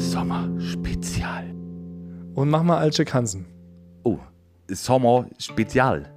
[0.00, 1.54] Sommerspezial.
[2.34, 3.44] Und mach mal Alcek Hansen.
[4.02, 4.18] Oh,
[4.66, 6.10] Sommerspezial.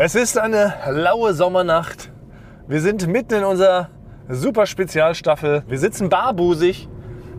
[0.00, 2.10] Es ist eine laue Sommernacht.
[2.66, 3.90] Wir sind mitten in unserer
[4.28, 5.62] super Spezialstaffel.
[5.68, 6.88] Wir sitzen barbusig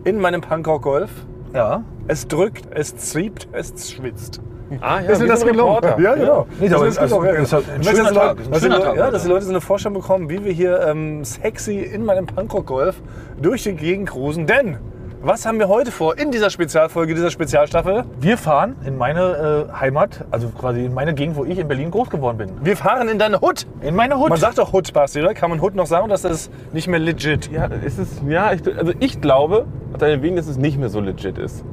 [0.04, 1.10] in meinem Punkrock Golf.
[1.52, 1.84] Ja.
[2.08, 4.40] Es drückt, es zieht, es schwitzt.
[4.80, 5.78] Ah, Ist mir das gelungen?
[5.98, 6.46] Ja, genau.
[6.76, 7.32] Aber es das ist- gelungen, ja.
[7.40, 9.50] ein schöner dass die Tag, Leute- dass schöner Leute- Tag Ja, dass die Leute so
[9.50, 13.02] eine Vorstellung bekommen, wie wir hier ähm, sexy in meinem Punkrock Golf
[13.40, 14.46] durch die Gegend cruisen.
[14.46, 14.76] Denn,
[15.22, 18.04] was haben wir heute vor in dieser Spezialfolge, dieser Spezialstaffel?
[18.20, 21.90] Wir fahren in meine äh, Heimat, also quasi in meine Gegend, wo ich in Berlin
[21.90, 22.50] groß geworden bin.
[22.62, 23.66] Wir fahren in deine Hut.
[23.82, 24.28] In meine Hut.
[24.30, 25.34] Man sagt doch Hut, Basti, oder?
[25.34, 27.50] Kann man Hut noch sagen, dass das nicht mehr legit?
[27.50, 30.88] Ja, ist es, ja ich, also ich glaube, auf deinen Wegen, dass es nicht mehr
[30.90, 31.64] so legit ist.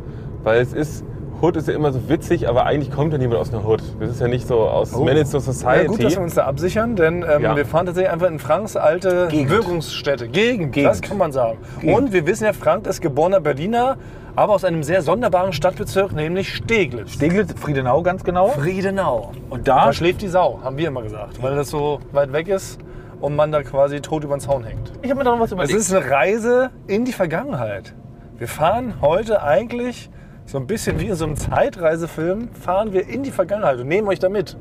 [0.44, 1.06] Weil es ist,
[1.42, 3.82] Hood ist ja immer so witzig, aber eigentlich kommt ja niemand aus einer Hood.
[4.00, 5.04] Das ist ja nicht so aus Oh.
[5.04, 5.86] Managed Ja, Society.
[5.88, 7.56] gut, dass wir uns da absichern, denn ähm, Ja.
[7.56, 9.52] wir fahren tatsächlich einfach in Franks alte Gegend.
[9.52, 10.28] Wirkungsstätte.
[10.28, 10.90] Gegend, Gegend.
[10.90, 11.58] das kann man sagen.
[11.80, 11.96] Gegend.
[11.98, 13.98] Und wir wissen ja, Frank ist geborener Berliner,
[14.36, 17.14] aber aus einem sehr sonderbaren Stadtbezirk, nämlich Steglitz.
[17.14, 18.48] Steglitz, Friedenau ganz genau.
[18.50, 19.32] Friedenau.
[19.50, 22.48] Und da, Da schläft die Sau, haben wir immer gesagt, weil das so weit weg
[22.48, 22.80] ist
[23.22, 24.92] und man da quasi tot über den Zaun hängt.
[25.02, 25.78] ich habe mir da noch was Es überlegt.
[25.78, 27.94] ist eine Reise in die Vergangenheit.
[28.38, 30.10] Wir fahren heute eigentlich
[30.48, 34.08] so ein bisschen wie in so einem Zeitreisefilm, fahren wir in die Vergangenheit und nehmen
[34.08, 34.58] euch da mit.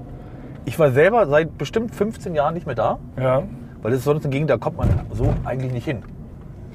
[0.65, 3.45] Ich war selber seit bestimmt 15 Jahren nicht mehr da, Ja.
[3.83, 6.03] weil das ist sonst eine Gegend, da kommt man so eigentlich nicht hin.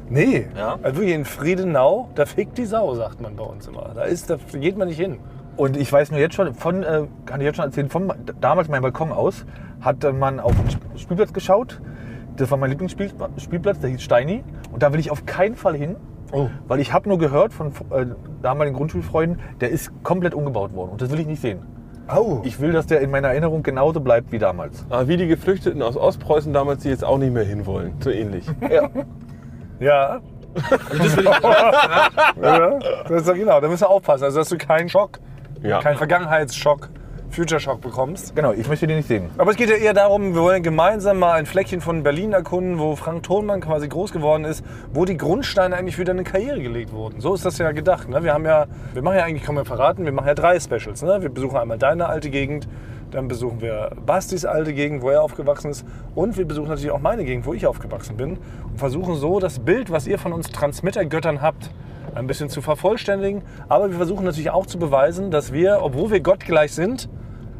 [0.09, 0.78] Nee, Ja.
[0.81, 3.92] also wirklich in Friedenau, da fickt die Sau, sagt man bei uns immer.
[3.94, 5.20] Da, ist, da geht man nicht hin.
[5.58, 8.70] Und ich weiß nur jetzt schon, von, äh, kann ich jetzt schon erzählen, von damals
[8.70, 9.46] meinem Balkon aus,
[9.81, 11.81] hatte man auf den Sp- Spielplatz geschaut.
[12.38, 14.44] Das war mein Lieblingsspielplatz, der hieß Steini.
[14.72, 15.98] Und da will ich auf keinen Fall hin,
[16.32, 16.50] Oh.
[16.68, 18.06] weil ich habe nur gehört von äh,
[18.42, 20.92] damaligen Grundschulfreunden, der ist komplett umgebaut worden.
[20.92, 21.60] Und das will ich nicht sehen.
[22.08, 22.42] Au.
[22.44, 24.86] Ich will, dass der in meiner Erinnerung genauso bleibt wie damals.
[24.90, 27.94] Aber wie die Geflüchteten aus Ostpreußen damals, die jetzt auch nicht mehr hinwollen.
[28.00, 28.46] So ähnlich.
[28.62, 28.90] Ja.
[29.80, 30.22] ja.
[32.42, 32.80] ja.
[33.08, 35.20] Das ist ja genau, da müssen wir aufpassen, also dass du keinen Schock,
[35.62, 35.80] Ja.
[35.80, 36.90] keinen Vergangenheitsschock,
[37.32, 38.36] Future-Schock bekommst.
[38.36, 39.30] Genau, ich möchte den nicht sehen.
[39.38, 42.78] Aber es geht ja eher darum, wir wollen gemeinsam mal ein Fleckchen von Berlin erkunden,
[42.78, 46.92] wo Frank Thonmann quasi groß geworden ist, wo die Grundsteine eigentlich für deine Karriere gelegt
[46.92, 47.22] wurden.
[47.22, 48.09] So ist das ja gedacht.
[48.09, 48.24] Ne?
[48.24, 51.02] Wir haben ja, wir machen ja eigentlich, kann man verraten, wir machen ja drei Specials.
[51.02, 51.22] Ne?
[51.22, 52.68] Wir besuchen einmal deine alte Gegend,
[53.12, 57.02] dann besuchen wir Bastis alte Gegend, wo er aufgewachsen ist, und wir besuchen natürlich auch
[57.02, 58.38] meine Gegend, wo ich aufgewachsen bin,
[58.69, 61.69] und versuchen so das Bild, was ihr von uns Transmittergöttern habt,
[62.16, 63.42] ein bisschen zu vervollständigen.
[63.69, 67.09] Aber wir versuchen natürlich auch zu beweisen, dass wir, obwohl wir gottgleich sind,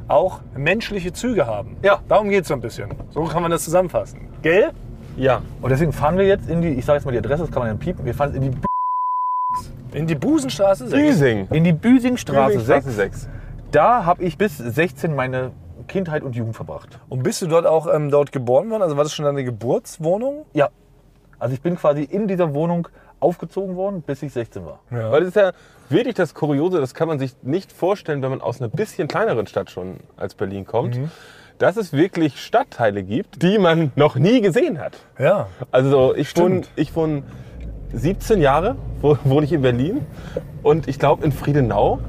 [0.08, 1.78] auch menschliche Züge haben.
[1.84, 2.00] Ja.
[2.08, 2.90] Darum geht es so ein bisschen.
[3.12, 4.28] So kann man das zusammenfassen.
[4.42, 4.72] Gell?
[5.18, 5.42] Ja.
[5.62, 7.62] Und deswegen fahren wir jetzt in die, ich sage jetzt mal die Adresse, das kann
[7.62, 11.02] man dann piepen, wir fahren in die, In die Busenstraße 6.
[11.02, 11.48] Büsing.
[11.52, 12.66] in die Büsingstraße 6.
[12.66, 13.30] Straße 6.
[13.72, 15.52] Da habe ich bis 16 meine
[15.88, 17.00] Kindheit und Jugend verbracht.
[17.10, 18.82] Und bist du dort auch ähm, dort geboren worden?
[18.84, 20.46] Also war das schon deine Geburtswohnung?
[20.54, 20.70] Ja.
[21.40, 22.88] Also ich bin quasi in dieser Wohnung
[23.20, 24.80] aufgezogen worden, bis ich 16 war.
[24.90, 25.52] Weil das ist ja
[25.92, 29.48] wirklich das Kuriose, das kann man sich nicht vorstellen, wenn man aus einer bisschen kleineren
[29.48, 31.00] Stadt schon als Berlin kommt,
[31.58, 34.98] dass es wirklich Stadtteile gibt, die man noch nie gesehen hat.
[35.20, 35.48] Ja.
[35.72, 37.24] Also ich wohne, ich wohne
[37.94, 40.06] 17 Jahre, wo, wohne ich in Berlin
[40.64, 42.00] und ich glaube in Friedenau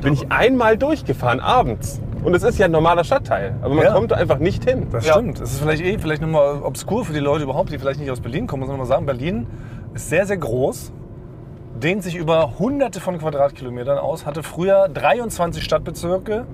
[0.00, 2.00] bin ich einmal durchgefahren abends.
[2.24, 3.92] Und es ist ja ein normaler Stadtteil, aber man Ja.
[3.94, 4.86] kommt da einfach nicht hin.
[4.92, 5.14] Das Ja.
[5.14, 5.40] stimmt.
[5.40, 8.20] Das ist vielleicht eh vielleicht nochmal obskur für die Leute überhaupt, die vielleicht nicht aus
[8.20, 8.66] Berlin kommen.
[8.66, 9.46] Man mal sagen, Berlin
[9.94, 10.92] ist sehr, sehr groß,
[11.82, 16.46] dehnt sich über hunderte von Quadratkilometern aus, hatte früher 23 Stadtbezirke.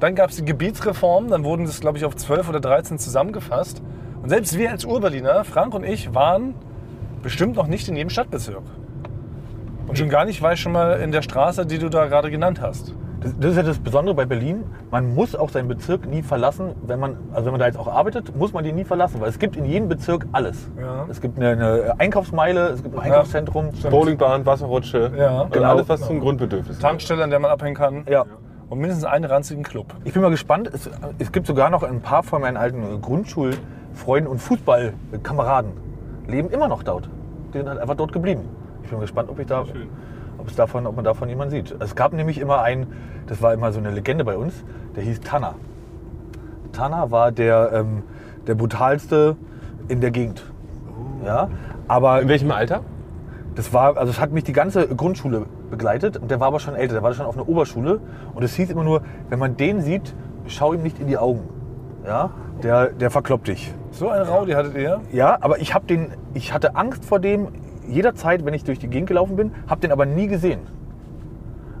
[0.00, 3.82] Dann gab es die Gebietsreform, dann wurden das, glaube ich, auf 12 oder 13 zusammengefasst.
[4.22, 6.54] Und selbst wir als Urberliner, Frank und ich, waren
[7.22, 8.64] bestimmt noch nicht in jedem Stadtbezirk.
[9.86, 12.30] Und schon gar nicht war ich schon mal in der Straße, die du da gerade
[12.30, 12.94] genannt hast.
[13.40, 14.64] Das, ist ja das Besondere bei Berlin.
[14.90, 16.72] Man muss auch seinen Bezirk nie verlassen.
[16.86, 19.30] Wenn man, also wenn man da jetzt auch arbeitet, muss man den nie verlassen, weil
[19.30, 20.68] es gibt in jedem Bezirk alles.
[20.78, 21.06] Ja.
[21.10, 23.70] Es gibt eine, eine Einkaufsmeile, es gibt ein Einkaufszentrum.
[23.90, 25.38] Bowlingbahn, Wasserrutsche, Ja.
[25.38, 25.70] also Genau.
[25.70, 28.04] alles, was zum Grundbedürfnis Tankstelle, an der man abhängen kann.
[28.08, 28.24] Ja.
[28.68, 29.94] Und mindestens einen ranzigen Club.
[30.04, 30.70] Ich bin mal gespannt.
[30.72, 35.72] Es, es gibt sogar noch ein paar von meinen alten Grundschulfreunden und Fußballkameraden
[36.28, 37.08] leben immer noch dort.
[37.52, 38.42] Die sind halt einfach dort geblieben.
[38.82, 39.68] Ich bin mal gespannt, ob ich da, ob
[40.48, 41.74] es davon, ob man davon jemanden sieht.
[41.80, 42.86] Es gab nämlich immer einen,
[43.26, 44.64] das war immer so eine Legende bei uns,
[44.96, 45.54] der hieß Tanner.
[46.72, 48.02] Tanner war der, ähm,
[48.46, 49.36] der brutalste
[49.88, 50.44] in der Gegend.
[51.24, 51.48] Ja,
[51.88, 52.80] aber In welchem Alter?
[53.54, 56.74] das war, also es hat mich die ganze Grundschule begleitet und der war aber schon
[56.74, 58.00] älter, der war schon auf einer Oberschule
[58.34, 60.14] und es hieß immer nur, wenn man den sieht,
[60.46, 61.48] schau ihm nicht in die Augen.
[62.04, 62.30] Ja,
[62.62, 63.72] der, der verkloppt dich.
[63.92, 65.00] So eine Rowdy hattet ihr?
[65.12, 67.48] Ja, aber ich habe den, ich hatte Angst vor dem
[67.88, 70.60] jederzeit, wenn ich durch die Gegend gelaufen bin, habe den aber nie gesehen.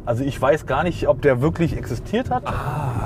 [0.06, 2.42] Also ich weiß gar nicht, ob der wirklich existiert hat.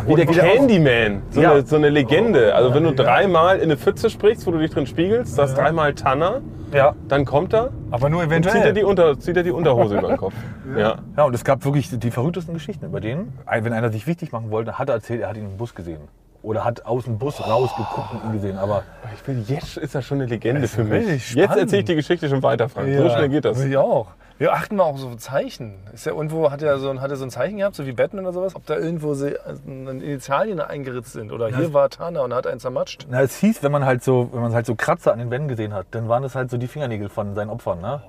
[0.06, 1.22] Wie der Candyman.
[1.30, 1.52] So, Ja.
[1.52, 2.56] eine, so eine Legende.
[2.56, 5.94] Also wenn du dreimal in eine Pfütze sprichst, wo du dich drin spiegelst, sagst dreimal
[5.94, 6.40] Tanner,
[6.74, 6.94] Ja.
[7.06, 8.72] dann kommt er Aber nur und zieht er eventuell.
[8.74, 10.34] die, Unter, zieht er die Unterhose über den Kopf.
[10.76, 10.96] Ja.
[11.16, 13.32] Ja, und es gab wirklich die verrücktesten Geschichten über den.
[13.48, 16.00] Wenn einer sich wichtig machen wollte, hat er erzählt, er hat ihn im Bus gesehen.
[16.42, 18.58] Oder hat aus dem Bus rausgeguckt und ihn gesehen.
[18.58, 21.34] Aber Ich will, jetzt ist er schon eine Legende Das für mich.
[21.34, 22.88] Jetzt erzähle ich die Geschichte schon weiter, Frank.
[22.96, 23.60] So schnell geht das.
[23.64, 24.06] Ich auch.
[24.38, 25.74] Wir achten mal auf so Zeichen.
[25.92, 27.92] Ist ja irgendwo, hat er so, ein- hat er so ein Zeichen gehabt, so wie
[27.92, 28.54] Batman oder sowas?
[28.54, 29.26] Ob da irgendwo so
[29.66, 31.32] Initialien eingeritzt sind?
[31.32, 33.06] Oder hier war Tana und hat einen zermatscht?
[33.10, 35.48] na, es hieß, wenn man halt so, wenn man halt so Kratzer an den Wänden
[35.48, 37.80] gesehen hat, dann waren das halt so die Fingernägel von seinen Opfern.
[37.80, 38.00] Ne?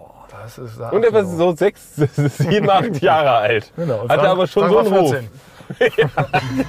[0.44, 3.74] Das ist Und er war so sechs, sieben, acht Jahre alt.
[3.76, 4.08] Genau.
[4.08, 5.16] Hatte aber schon Frank so einen Ruf.
[5.78, 6.10] 14.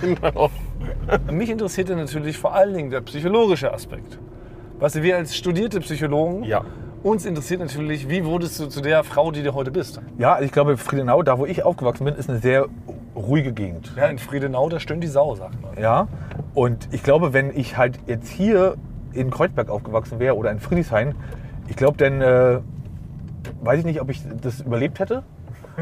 [0.02, 0.50] Genau.
[1.30, 4.18] Mich interessierte natürlich vor allen Dingen der psychologische Aspekt.
[4.78, 6.62] Weißt du, wir als studierte Psychologen, Ja.
[7.02, 10.00] uns interessiert natürlich, wie wurdest du zu der Frau, die du heute bist?
[10.18, 12.66] Ja, ich glaube, Friedenau, da wo ich aufgewachsen bin, ist eine sehr
[13.14, 13.92] ruhige Gegend.
[13.96, 15.78] Ja, in Friedenau, da stöhnt die Sau, sagt man.
[15.82, 16.08] Ja.
[16.54, 18.76] Und ich glaube, wenn ich halt jetzt hier
[19.12, 21.14] in Kreuzberg aufgewachsen wäre oder in Friedrichshain,
[21.68, 22.58] ich glaube, dann äh,
[23.62, 25.22] weiß ich nicht, ob ich das überlebt hätte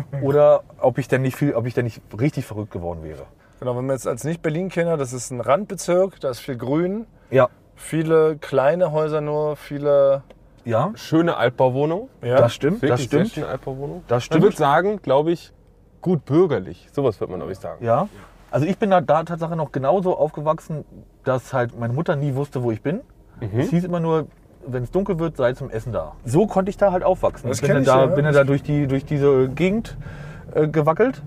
[0.22, 3.24] oder ob ich dann nicht viel, ob ich dann nicht richtig verrückt geworden wäre.
[3.60, 7.48] Genau, wenn man jetzt als Nicht-Berlin-Kenner, das ist ein Randbezirk, da ist viel Grün, Ja,
[7.74, 10.22] viele kleine Häuser nur, viele.
[10.64, 12.08] ja, Schöne Altbauwohnung.
[12.22, 13.30] Ja, das stimmt, das Wirklich sehr stimmt.
[13.34, 14.04] schöne Altbauwohnung.
[14.06, 14.44] Das Ich stimmt.
[14.44, 15.52] würde sagen, glaube ich,
[16.00, 16.88] gut bürgerlich.
[16.92, 17.84] Sowas wird man, glaube ich, sagen.
[17.84, 18.08] Ja.
[18.50, 20.84] Also ich bin da, da Tatsache noch genauso aufgewachsen,
[21.24, 23.00] dass halt meine Mutter nie wusste, wo ich bin.
[23.40, 24.26] Es hieß immer nur,
[24.72, 26.12] wenn es dunkel wird, sei zum Essen da.
[26.24, 27.48] So konnte ich da halt aufwachsen.
[27.48, 28.14] Das bin kenn dann ich, da, ja.
[28.14, 29.96] bin dann da durch, die, durch diese Gegend
[30.54, 31.22] äh, gewackelt.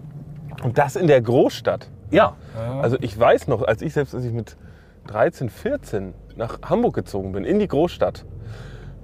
[0.64, 1.90] Und das in der Großstadt.
[2.12, 2.34] Ja.
[2.82, 4.58] Also ich weiß noch, als ich selbst als ich mit
[5.08, 8.26] 13, 14 nach Hamburg gezogen bin, in die Großstadt,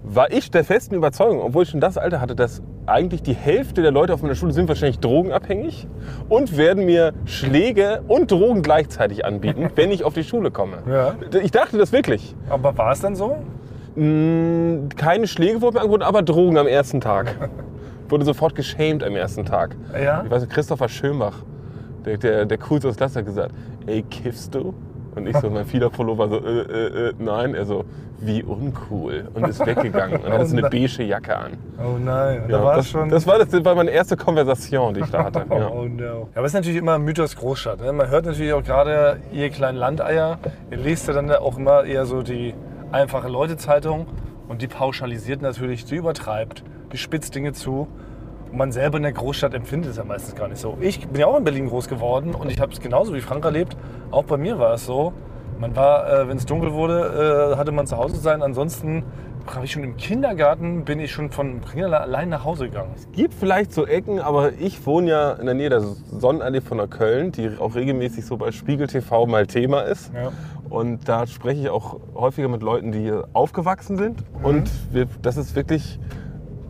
[0.03, 3.81] war ich der festen Überzeugung, obwohl ich schon das Alter hatte, dass eigentlich die Hälfte
[3.81, 5.87] der Leute auf meiner Schule sind wahrscheinlich drogenabhängig
[6.29, 10.77] und werden mir Schläge und Drogen gleichzeitig anbieten, wenn ich auf die Schule komme.
[10.89, 11.15] Ja.
[11.41, 12.35] Ich dachte das wirklich.
[12.49, 13.37] Aber war es dann so?
[13.97, 17.35] Mm, Keine Schläge wurden mir angeboten, aber Drogen am ersten Tag.
[18.09, 19.75] Wurde sofort geschämt am ersten Tag.
[20.01, 20.23] Ja?
[20.23, 21.33] Ich weiß nicht, Christopher Schönbach,
[22.05, 23.51] der, der, der coolste aus Klasse, hat gesagt,
[23.85, 24.73] ey, kiffst du?
[25.15, 27.53] Und ich so, mein Fiederpullover so, äh, äh, äh, nein.
[27.55, 27.83] Er so,
[28.19, 29.27] wie uncool.
[29.33, 31.51] Und ist weggegangen und hatte so eine beige Jacke an.
[31.79, 33.09] Oh nein, da Ja, war das, schon.
[33.09, 35.43] das, war das war meine erste Konversation, die ich da hatte.
[35.49, 35.69] Ja.
[35.69, 36.03] Oh no.
[36.03, 37.81] Ja, aber es ist natürlich immer Mythos Großstadt.
[37.81, 37.91] Ne?
[37.93, 40.37] Man hört natürlich auch gerade, ihr kleinen Landeier,
[40.71, 42.53] ihr lest ja dann auch immer eher so die
[42.91, 44.07] einfache Leute-Zeitung
[44.47, 47.87] und die pauschalisiert natürlich, die übertreibt, die spitzt Dinge zu.
[48.51, 50.77] Und man selber in der Großstadt empfindet es ja meistens gar nicht so.
[50.79, 53.43] Ich bin ja auch in Berlin groß geworden und ich habe es genauso wie Frank
[53.43, 53.75] erlebt.
[54.09, 55.13] Auch bei mir war es so.
[55.59, 58.41] Man war, äh, wenn es dunkel wurde, äh, hatte man zu Hause sein.
[58.41, 59.03] Ansonsten
[59.55, 62.93] habe ich schon im Kindergarten, bin ich schon von Kindergarten allein nach Hause gegangen.
[63.13, 67.31] Gibt vielleicht so Ecken, aber ich wohne ja in der Nähe der Sonnenallee von Neukölln,
[67.31, 70.11] die auch regelmäßig so bei Spiegel TV mal Thema ist.
[70.13, 70.31] Ja.
[70.69, 74.23] Und da spreche ich auch häufiger mit Leuten, die hier aufgewachsen sind.
[74.43, 75.99] Und wir, das ist wirklich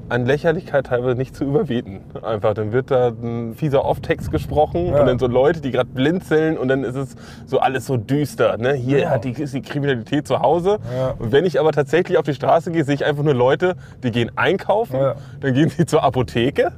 [0.10, 2.02] an Lächerlichkeit teilweise nicht zu überbieten.
[2.24, 5.02] Einfach, dann wird da ein fieser Off-Text gesprochen Ja.
[5.02, 7.16] und dann so Leute, die gerade blinzeln und dann ist es
[7.46, 8.58] so alles so düster.
[8.58, 8.74] Ne?
[8.74, 9.10] Hier Genau.
[9.10, 10.80] hat die, ist die Kriminalität zu Hause.
[10.96, 11.16] Ja.
[11.20, 14.12] Und wenn ich aber tatsächlich auf die Straße gehe, sehe ich einfach nur Leute, die
[14.12, 15.16] gehen einkaufen, Ja.
[15.42, 16.72] dann gehen sie zur Apotheke.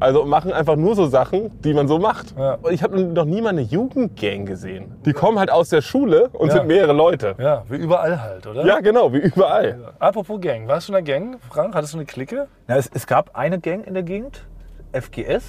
[0.00, 2.34] Also machen einfach nur so Sachen, die man so macht.
[2.38, 2.54] Ja.
[2.62, 4.94] Und ich habe noch nie mal eine Jugendgang gesehen.
[5.04, 6.54] Die kommen halt aus der Schule und Ja.
[6.54, 7.34] sind mehrere Leute.
[7.38, 8.64] Ja, wie überall halt, oder?
[8.66, 9.92] Ja, genau, wie überall.
[9.98, 11.74] Apropos Gang, warst du in der Gang, Frank?
[11.74, 12.46] Hattest du eine Clique?
[12.68, 14.44] Ja, es, es gab eine Gang in der Gegend,
[14.92, 15.44] FGS,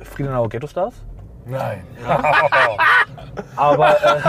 [0.00, 0.94] Friedenauer Ghetto Stars.
[1.48, 1.82] Nein.
[3.56, 4.20] Aber, äh,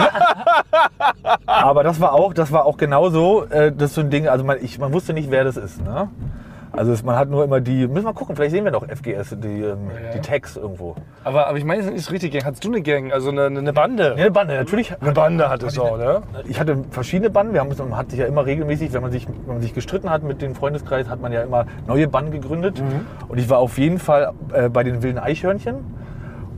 [1.46, 4.44] aber das war auch, das war auch genauso, äh, das ist so ein Ding, also
[4.44, 5.82] man, ich, man wusste nicht, wer das ist.
[5.82, 6.08] Ne?
[6.78, 8.84] Also es, man hat nur immer die, müssen wir mal gucken, vielleicht sehen wir noch
[8.86, 10.12] FGS, die, ähm, Ja.
[10.14, 10.94] die Tags irgendwo.
[11.24, 12.44] aber, aber ich meine, es ist nicht richtig Gang.
[12.44, 14.10] Hattest du eine Gang, also eine, eine Bande?
[14.10, 14.94] Ja, eine Bande, natürlich.
[15.00, 16.22] Eine Bande hattest du auch, ne?
[16.46, 17.52] Ich hatte verschiedene Banden.
[17.52, 20.08] Wir haben, man hat sich ja immer regelmäßig, wenn man, sich, wenn man sich gestritten
[20.08, 22.80] hat mit dem Freundeskreis, hat man ja immer neue Banden gegründet.
[23.26, 25.78] Und ich war auf jeden Fall äh, bei den wilden Eichhörnchen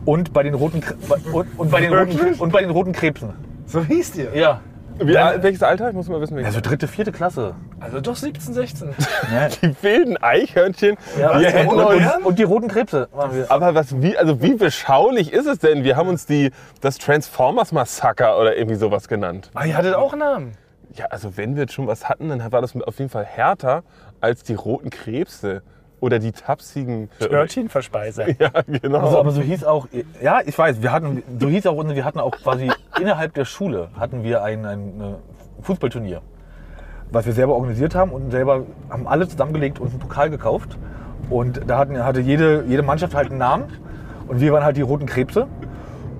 [0.04, 0.96] und bei den roten, Kre-
[1.32, 3.30] und, und, bei den roten, und bei den roten Krebsen.
[3.64, 4.34] So hieß dir.
[4.34, 4.60] Ja.
[5.00, 5.88] Wie, alt- welches Alter?
[5.88, 7.54] Ich muss mal wissen, welches Also dritte, vierte Klasse.
[7.80, 8.94] Also doch 17, 16.
[9.34, 9.48] Ja.
[9.48, 10.96] Die wilden Eichhörnchen.
[11.18, 13.50] Ja, wir und, hätten und, uns, und, und die roten Krebse waren wir.
[13.50, 15.84] aber was, wie, also wie beschaulich ist es denn?
[15.84, 19.50] Wir haben uns die, das Transformers Massaker oder irgendwie sowas genannt.
[19.54, 20.52] Ah, ihr hattet auch einen Namen.
[20.94, 23.82] Ja, also wenn wir jetzt schon was hatten, dann war das auf jeden Fall härter
[24.20, 25.62] als die roten Krebse
[26.00, 27.08] oder die tapsigen.
[27.18, 28.26] Törtchenverspeiser.
[28.38, 29.00] Ja, genau.
[29.00, 29.86] Also, aber so hieß auch,
[30.22, 33.88] ja, ich weiß, wir hatten, so hieß auch, wir hatten auch quasi innerhalb der Schule
[33.98, 35.14] hatten wir ein, ein
[35.62, 36.22] Fußballturnier,
[37.10, 40.78] was wir selber organisiert haben und selber haben alle zusammengelegt und einen Pokal gekauft.
[41.28, 43.64] Und da hatten, hatte jede, jede Mannschaft halt einen Namen.
[44.26, 45.46] Und wir waren halt die roten Krebse.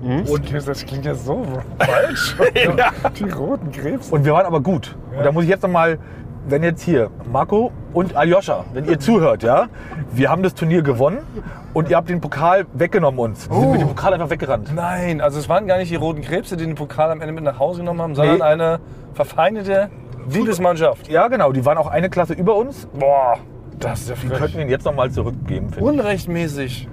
[0.01, 1.45] Und das klingt ja so
[1.79, 2.35] falsch.
[3.19, 4.09] Die roten Krebs.
[4.09, 4.95] Und wir waren aber gut.
[5.15, 5.99] Und da muss ich jetzt nochmal,
[6.47, 9.67] wenn jetzt hier Marco und Aljoscha, wenn ihr zuhört, ja,
[10.11, 11.19] wir haben das Turnier gewonnen
[11.73, 13.49] und ihr habt den Pokal weggenommen uns.
[13.49, 14.71] Wir sind mit dem Pokal einfach weggerannt.
[14.75, 17.43] Nein, also es waren gar nicht die roten Krebse, die den Pokal am Ende mit
[17.43, 18.41] nach Hause genommen haben, sondern Nee.
[18.43, 18.79] eine
[19.13, 19.89] verfeindete
[20.29, 21.07] Liebesmannschaft.
[21.09, 22.87] Ja, genau, die waren auch eine Klasse über uns.
[22.97, 23.37] Boah,
[23.79, 25.83] das ist ja Die könnten ihnen jetzt nochmal zurückgeben, finde.
[25.89, 26.87] Unrechtmäßig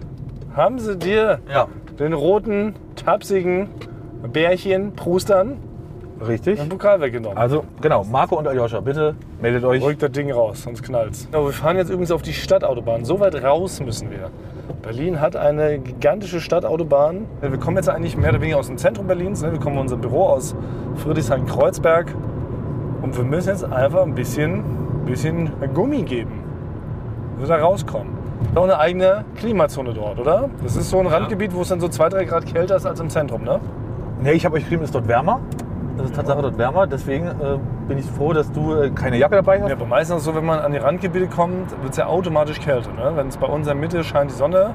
[0.54, 3.68] haben sie dir Ja, den roten, tapsigen
[4.32, 5.58] Bärchen, Prustern,
[6.26, 6.58] richtig.
[6.58, 7.36] den Pokal weggenommen.
[7.38, 9.82] Also, genau, Marco und Aljoscha, bitte meldet euch.
[9.82, 11.28] Rückt das Ding raus, sonst knallt's.
[11.32, 13.04] Ja, wir fahren jetzt übrigens auf die Stadtautobahn.
[13.04, 14.30] So weit raus müssen wir.
[14.82, 17.26] Berlin hat eine gigantische Stadtautobahn.
[17.40, 19.42] Wir kommen jetzt eigentlich mehr oder weniger aus dem Zentrum Berlins.
[19.42, 19.52] ne?
[19.52, 20.54] Wir kommen in unser Büro aus
[20.96, 22.14] Friedrichshain-Kreuzberg.
[23.02, 24.62] Und wir müssen jetzt einfach ein bisschen,
[25.04, 26.42] bisschen Gummi geben.
[27.38, 28.18] dass Wir da rauskommen.
[28.54, 30.48] Noch eine eigene Klimazone dort, oder?
[30.62, 33.00] Das ist so ein Randgebiet, wo es dann so 2, 3 Grad kälter ist als
[33.00, 33.60] im Zentrum, ne?
[34.22, 35.40] Nee, ich habe euch geschrieben, es ist dort wärmer.
[35.98, 36.86] Das ist Tatsache dort wärmer.
[36.86, 39.68] Deswegen äh, bin ich froh, dass du äh, keine Jacke dabei hast.
[39.68, 42.92] Ja, aber meistens so, wenn man an die Randgebiete kommt, wird es ja automatisch kälter.
[42.92, 43.12] Ne?
[43.16, 44.74] Wenn es bei uns in der Mitte scheint die Sonne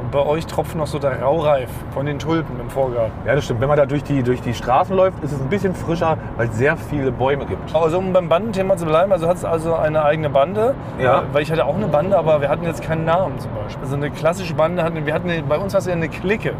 [0.00, 3.12] und bei euch tropft noch so der Raureif von den Tulpen im Vorgarten.
[3.26, 3.60] Ja, das stimmt.
[3.62, 6.48] Wenn man da durch die, durch die Straßen läuft, ist es ein bisschen frischer, weil
[6.48, 7.74] es sehr viele Bäume gibt.
[7.74, 10.76] Also um beim Bandenthema zu bleiben, also hat es also eine eigene Bande.
[11.00, 11.20] Ja.
[11.20, 13.82] Äh, Weil ich hatte auch eine Bande, aber wir hatten jetzt keinen Namen zum Beispiel.
[13.82, 16.52] Also eine klassische Bande hatten wir hatten bei uns war es ja eine Clique.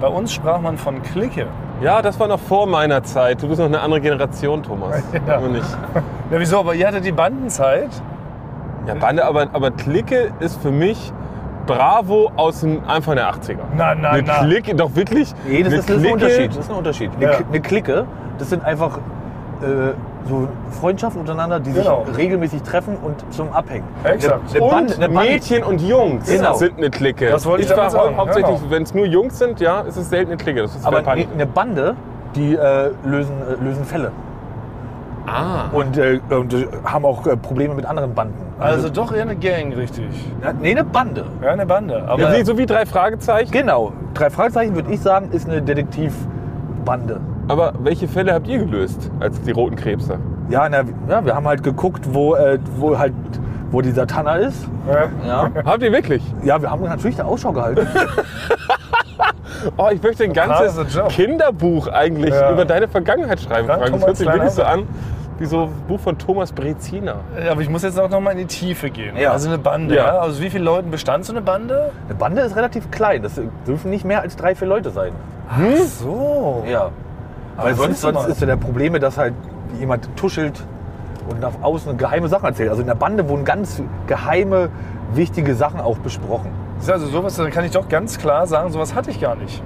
[0.00, 1.46] Bei uns sprach man von Clique.
[1.80, 3.42] Ja, das war noch vor meiner Zeit.
[3.42, 5.02] Du bist noch eine andere Generation, Thomas.
[5.26, 5.36] Ja.
[5.36, 5.64] Aber nicht.
[6.30, 6.58] Ja, wieso?
[6.60, 7.90] Aber ihr hattet die Bandenzeit.
[8.86, 11.12] Ja, Bande, aber, aber Clique ist für mich
[11.66, 13.58] Bravo aus dem Anfang der 80er.
[13.76, 14.46] Nein, nein, Eine nein.
[14.46, 15.34] Clique, doch wirklich.
[15.46, 16.50] Nee, das eine ist, das ist ein Unterschied.
[16.50, 17.10] Das ist ein Unterschied.
[17.16, 17.30] Eine, Ja.
[17.32, 18.04] Kli- eine Clique,
[18.38, 18.98] das sind einfach
[19.62, 19.92] äh,
[20.28, 20.48] so
[20.80, 22.04] Freundschaften untereinander, die Genau.
[22.06, 23.84] sich regelmäßig treffen und zum Abhängen.
[24.04, 24.40] Exakt.
[24.40, 26.54] Eine, eine Und Bande, eine Bande, Mädchen und Jungs Genau.
[26.54, 27.28] sind eine Clique.
[27.30, 28.70] Das wollte ich war damit sagen, hau- hauptsächlich, genau.
[28.70, 30.62] wenn es nur Jungs sind, ja, ist es selten eine Clique.
[30.62, 31.94] Das ist aber eine, eine Bande,
[32.34, 34.10] die äh, lösen, äh, lösen Fälle
[35.26, 35.70] Ah.
[35.72, 38.34] und, äh, und äh, haben auch äh, Probleme mit anderen Banden.
[38.58, 40.04] Also doch eher eine Gang, richtig.
[40.42, 41.24] Ja, nee, eine Bande.
[41.42, 42.04] Ja, eine Bande.
[42.06, 43.50] Aber Ja, so wie drei Fragezeichen.
[43.50, 43.92] Genau.
[44.12, 47.20] Drei Fragezeichen würde ich sagen, ist eine Detektivbande.
[47.48, 50.18] Aber welche Fälle habt ihr gelöst als die roten Krebse?
[50.48, 53.12] Ja, na, ja, wir haben halt geguckt, wo, äh, wo halt
[53.70, 54.68] wo dieser Tanner ist.
[54.88, 55.08] Ja.
[55.26, 56.22] Ja, Habt ihr wirklich?
[56.44, 57.86] ja wir haben natürlich da Ausschau gehalten.
[59.78, 60.78] Oh, ich möchte ein ganzes.
[61.08, 62.52] Kinderbuch eigentlich Ja.
[62.52, 63.68] über deine Vergangenheit schreiben.
[63.68, 63.92] Ja, Frank.
[63.92, 64.86] Das hört sich wirklich so an
[65.38, 67.16] wie so ein Buch von Thomas Brezina.
[67.42, 69.16] Ja, aber ich muss jetzt auch noch mal in die Tiefe gehen.
[69.16, 69.32] Ja.
[69.32, 69.94] Also eine Bande.
[69.96, 70.06] Ja.
[70.06, 70.18] Ja.
[70.18, 71.90] Also wie viele Leuten bestand so eine Bande?
[72.08, 73.22] Eine Bande ist relativ klein.
[73.22, 75.12] Das dürfen nicht mehr als drei, vier Leute sein.
[75.48, 76.64] Ach so.
[76.70, 76.90] Ja.
[77.56, 79.34] Weil das sonst, sonst ist ja der Probleme, dass halt
[79.78, 80.64] jemand tuschelt
[81.28, 82.70] und nach außen geheime Sachen erzählt.
[82.70, 84.70] Also in der Bande wurden ganz geheime,
[85.12, 86.50] wichtige Sachen auch besprochen.
[86.76, 89.36] Das ist Also sowas, dann kann ich doch ganz klar sagen, sowas hatte ich gar
[89.36, 89.62] nicht.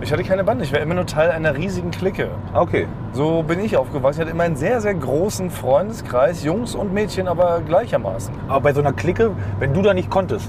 [0.00, 0.64] Ich hatte keine Bande.
[0.64, 2.28] Ich war immer nur Teil einer riesigen Clique.
[2.52, 2.88] Okay.
[3.12, 4.20] So bin ich aufgewachsen.
[4.20, 8.34] Ich hatte immer einen sehr, sehr großen Freundeskreis, Jungs und Mädchen, aber gleichermaßen.
[8.48, 10.48] Aber bei so einer Clique, wenn du da nicht konntest,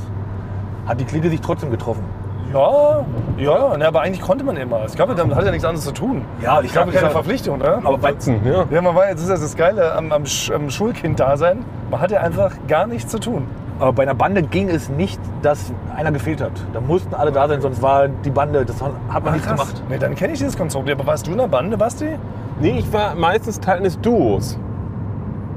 [0.88, 2.04] hat die Clique sich trotzdem getroffen.
[2.54, 3.04] Ja,
[3.38, 4.84] ja, ne, aber eigentlich konnte man immer.
[4.86, 6.22] Es gab ja, man hatte ja nichts anderes zu tun.
[6.42, 7.80] Ja, Ich glaube, keine Verpflichtung, ne?
[7.84, 8.14] Aber bei,
[8.46, 8.66] Ja.
[8.70, 11.66] Ja, man war jetzt ist das das Geile am, am, Sch- am Schulkind-Dasein.
[11.90, 13.48] Man hatte einfach gar nichts zu tun.
[13.80, 16.52] aber bei einer Bande ging es nicht, dass einer gefehlt hat.
[16.74, 19.60] Da mussten alle da sein, sonst war die Bande, das hat man nicht Krass.
[19.60, 19.84] gemacht.
[19.90, 20.90] Nee, dann kenne ich dieses Konstrukt.
[20.92, 22.18] Aber warst du in der Bande, Basti?
[22.62, 24.60] Nee, ich war meistens Teil eines Duos.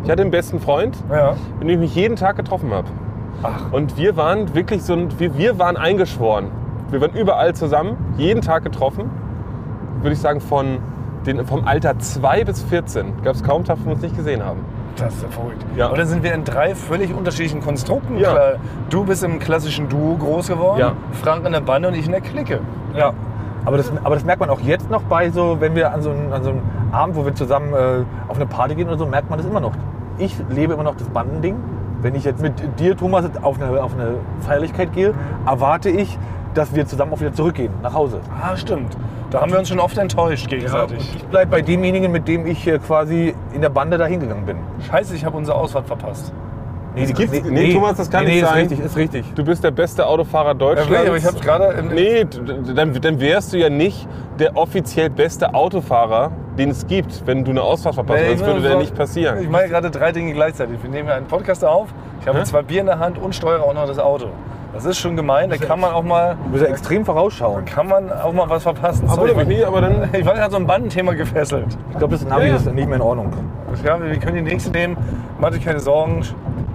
[0.05, 1.35] Ich hatte einen besten Freund, Ja.
[1.59, 2.89] mit dem ich mich jeden Tag getroffen habe.
[3.43, 3.71] Ach.
[3.73, 6.47] Und wir waren wirklich so ein, wir, wir waren eingeschworen.
[6.91, 9.11] Wir waren überall zusammen, jeden Tag getroffen.
[10.03, 10.79] Würde ich sagen, von
[11.27, 14.45] den, vom Alter 2 bis 14 gab es kaum Tag, wo wir uns nicht gesehen
[14.45, 14.61] haben.
[14.97, 15.65] Das ist ja verrückt.
[15.77, 15.89] Ja.
[15.89, 18.19] Aber dann sind wir in drei völlig unterschiedlichen Konstrukten.
[18.19, 18.55] Ja.
[18.89, 20.93] Du bist im klassischen Duo groß geworden, Ja.
[21.13, 22.61] Frank in der Bande und ich in der Clique.
[22.97, 23.13] Ja.
[23.65, 26.11] Aber das, aber das merkt man auch jetzt noch bei so, wenn wir an so,
[26.11, 26.61] einen, an so einem
[26.93, 29.61] Abend, wo wir zusammen äh, auf eine Party gehen oder so, merkt man das immer
[29.61, 29.73] noch.
[30.19, 31.57] Ich lebe immer noch das Bandending.
[32.01, 35.13] Wenn ich jetzt mit dir, Thomas, auf eine, auf eine Feierlichkeit gehe,
[35.45, 36.17] erwarte ich,
[36.57, 38.21] dass wir zusammen auch wieder zurückgehen, nach Hause.
[38.43, 38.97] Ah, stimmt.
[39.31, 40.99] Da haben wir uns schon oft enttäuscht gegenseitig.
[41.17, 44.57] Ich bleibe bei demjenigen, mit dem ich äh, quasi in der Bande dahin gegangen bin.
[44.89, 46.33] Scheiße, ich habe unsere Ausfahrt verpasst.
[46.95, 48.65] Nee, die- gibt's- nee, Thomas, das kann nee, nicht nee, sein.
[48.65, 49.35] Ist richtig, ist richtig.
[49.35, 50.91] Du bist der beste Autofahrer Ja, Deutschlands.
[50.91, 52.25] wirklich, aber ich habe es gerade Nee,
[52.75, 54.09] dann, dann wärst du ja nicht
[54.39, 58.21] der offiziell beste Autofahrer, den es gibt, wenn du eine Ausfahrt verpasst.
[58.23, 59.41] Nee, das würde ja so- nicht passieren.
[59.43, 60.83] Ich mache gerade drei Dinge gleichzeitig.
[60.83, 61.89] Wir nehmen ja einen Podcast auf,
[62.23, 62.45] ich habe Hä?
[62.45, 64.29] zwei Bier in der Hand und steuere auch noch das Auto.
[64.77, 67.67] Das ist schon gemein, da kann man auch mal, Du bist ja extrem vorausschauend.
[67.67, 69.05] kann man auch mal was verpassen.
[69.09, 70.09] Aber Sorry, mich nie, aber dann.
[70.13, 71.77] ich war gerade so ein Bandenthema gefesselt.
[71.93, 72.57] Ich glaube, das Navi Ja, ja.
[72.57, 73.33] ist nicht mehr in Ordnung.
[73.85, 74.97] Ja, wir können die nächste nehmen.
[75.41, 76.23] Macht euch keine Sorgen.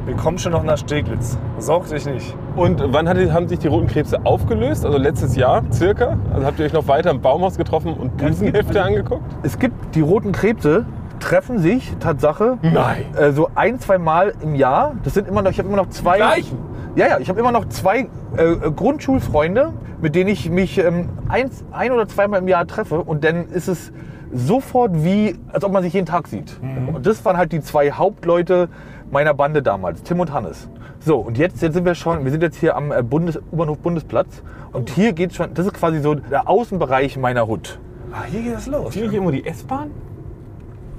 [0.05, 1.37] Wir kommen schon noch nach Steglitz.
[1.59, 2.35] Sorg dich nicht.
[2.55, 4.83] Und wann hat, haben sich die roten Krebse aufgelöst?
[4.85, 6.17] Also letztes Jahr circa?
[6.33, 9.23] Also habt ihr euch noch weiter im Baumhaus getroffen und Busenhefte angeguckt?
[9.43, 10.85] Es gibt die roten Krebse,
[11.19, 13.05] treffen sich, Tatsache, Nein.
[13.15, 14.93] äh, so ein, zwei Mal im Jahr.
[15.03, 16.17] Das sind immer noch, ich habe immer noch zwei.
[16.17, 16.57] Gleichen?
[16.95, 21.63] Ja, ja, ich habe immer noch zwei äh, Grundschulfreunde, mit denen ich mich ähm, eins,
[21.71, 23.01] ein oder zweimal im Jahr treffe.
[23.01, 23.93] Und dann ist es
[24.33, 26.59] sofort wie, als ob man sich jeden Tag sieht.
[26.93, 28.67] Und das waren halt die zwei Hauptleute
[29.09, 30.69] meiner Bande damals, Tim und Hannes.
[30.99, 33.79] So, und jetzt, jetzt sind wir schon, wir sind jetzt hier am äh, Bundes, U-Bahnhof
[33.79, 34.43] Bundesplatz.
[34.73, 37.79] Und hier geht schon, das ist quasi so der Außenbereich meiner Hut.
[38.11, 38.93] Ah, hier geht es los.
[38.93, 39.91] Hier nicht irgendwo die S-Bahn?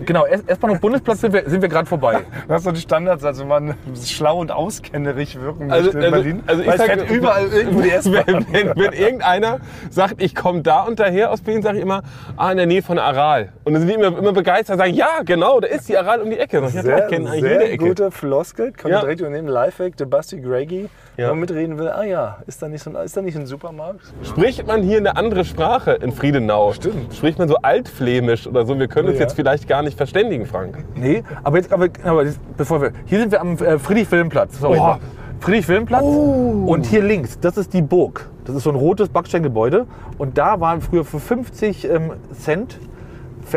[0.01, 2.21] Genau, S- S-Bahnhof Bundesplatz sind wir, sind wir gerade vorbei.
[2.49, 6.17] Das sind die Standards, also wenn man schlau und auskennerig wirken Also- möchte in also-
[6.17, 6.43] Berlin.
[6.47, 8.25] also ich Weil es sag- fährt überall irgendwo die S-Bahn.
[8.27, 12.03] Wenn, wenn, wenn irgendeiner sagt, ich komme da und daher aus Berlin, sage ich immer,
[12.37, 13.53] ah, in der Nähe von Aral.
[13.65, 16.21] Und dann sind die immer, immer begeistert und sagen, ja, genau, da ist die Aral
[16.23, 16.63] um die Ecke.
[16.67, 17.87] Ich, Sehr, ich kenne eigentlich sehr jede Ecke.
[17.89, 18.73] gute Floskel.
[18.73, 19.01] Kann Ja.
[19.01, 19.49] direkt übernehmen.
[19.49, 20.89] Lifehack, der Basti Greggy.
[21.17, 21.25] Ja.
[21.25, 23.45] Wenn man mitreden will, ah ja, ist da nicht, so ein, ist da nicht ein
[23.45, 24.01] Supermarkt?
[24.23, 26.73] Spricht man hier eine andere Sprache in Friedenau?
[26.73, 27.15] Stimmt.
[27.15, 28.79] Spricht man so altflämisch oder so?
[28.79, 29.25] Wir können uns Ja.
[29.25, 30.85] jetzt vielleicht gar nicht verständigen, Frank.
[30.95, 34.59] Nee, aber jetzt, aber, aber das, bevor wir, hier sind wir am äh, Friedrich-Wilhelm-Platz.
[34.59, 34.79] Sorry.
[34.81, 34.97] Oh.
[35.41, 36.03] Friedrich-Wilhelm-Platz.
[36.03, 38.31] Und hier links, das ist die Burg.
[38.47, 39.87] Das ist so ein rotes Backsteingebäude.
[40.17, 42.79] Und da waren früher für 50 ähm, Cent,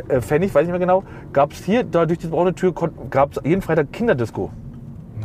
[0.09, 2.74] äh, Pfennig, weiß ich nicht mehr genau, gab es hier, da durch die braune Tür,
[3.09, 4.50] gab es jeden Freitag Kinderdisco.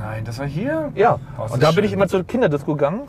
[0.03, 0.93] Nein, das war hier?
[0.95, 1.19] Ja.
[1.39, 1.85] Oh, und da bin schön.
[1.85, 3.03] ich immer zur Kinderdisco gegangen.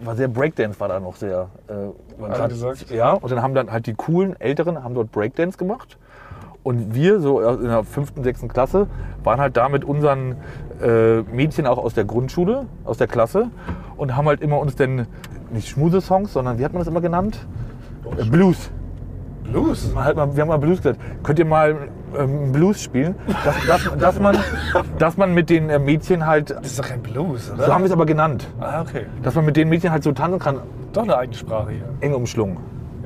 [0.00, 1.48] War sehr Breakdance war da noch sehr.
[1.68, 2.90] Äh, hat- gesagt?
[2.90, 5.98] Ja, und dann haben dann halt die coolen Älteren haben dort Breakdance gemacht.
[6.62, 8.88] Und wir, so in der fünften, sechsten Klasse,
[9.24, 10.36] waren halt da mit unseren
[10.82, 13.50] äh, Mädchen auch aus der Grundschule, aus der Klasse
[13.96, 15.06] und haben halt immer uns denn
[15.50, 17.38] nicht Schmusesongs, sondern wie hat man das immer genannt?
[18.30, 18.70] Blues.
[19.52, 19.92] Blues.
[19.94, 21.00] Hat mal, wir haben mal Blues gesagt.
[21.22, 21.88] Könnt ihr mal
[22.18, 23.14] ähm, Blues spielen?
[23.44, 24.36] Dass, dass, dass, man,
[24.98, 27.66] dass man mit den äh, Mädchen halt, Das ist doch kein Blues, oder?
[27.66, 29.06] so haben wir es aber genannt, ah, okay.
[29.22, 30.60] dass man mit den Mädchen halt so tanzen kann,
[30.92, 31.84] Doch eine eigene Sprache hier.
[32.00, 32.58] eng umschlungen.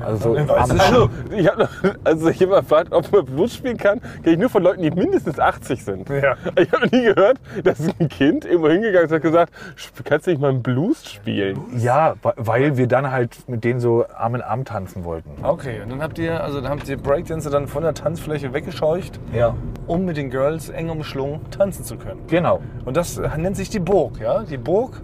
[0.04, 1.68] Also Ja, du Also, ich habe
[2.04, 4.82] also ich hab mal gefragt, ob man Blues spielen kann, kenne ich nur von Leuten,
[4.82, 6.08] die mindestens 80 sind.
[6.08, 6.36] Ja.
[6.60, 10.26] Ich habe nie gehört, dass ein Kind irgendwo hingegangen ist und hat gesagt, "Sp- kannst
[10.26, 11.58] du nicht mal einen Blues spielen?
[11.76, 15.30] Ja, weil wir dann halt mit denen so Arm in Arm tanzen wollten.
[15.42, 19.18] Okay, und dann habt ihr, also dann habt ihr Breakdancer dann von der Tanzfläche weggescheucht,
[19.32, 19.54] Ja,
[19.86, 22.20] um mit den Girls eng umschlungen tanzen zu können.
[22.28, 22.60] genau.
[22.84, 24.42] Und das nennt sich die Burg, ja?
[24.42, 25.00] Die Burg.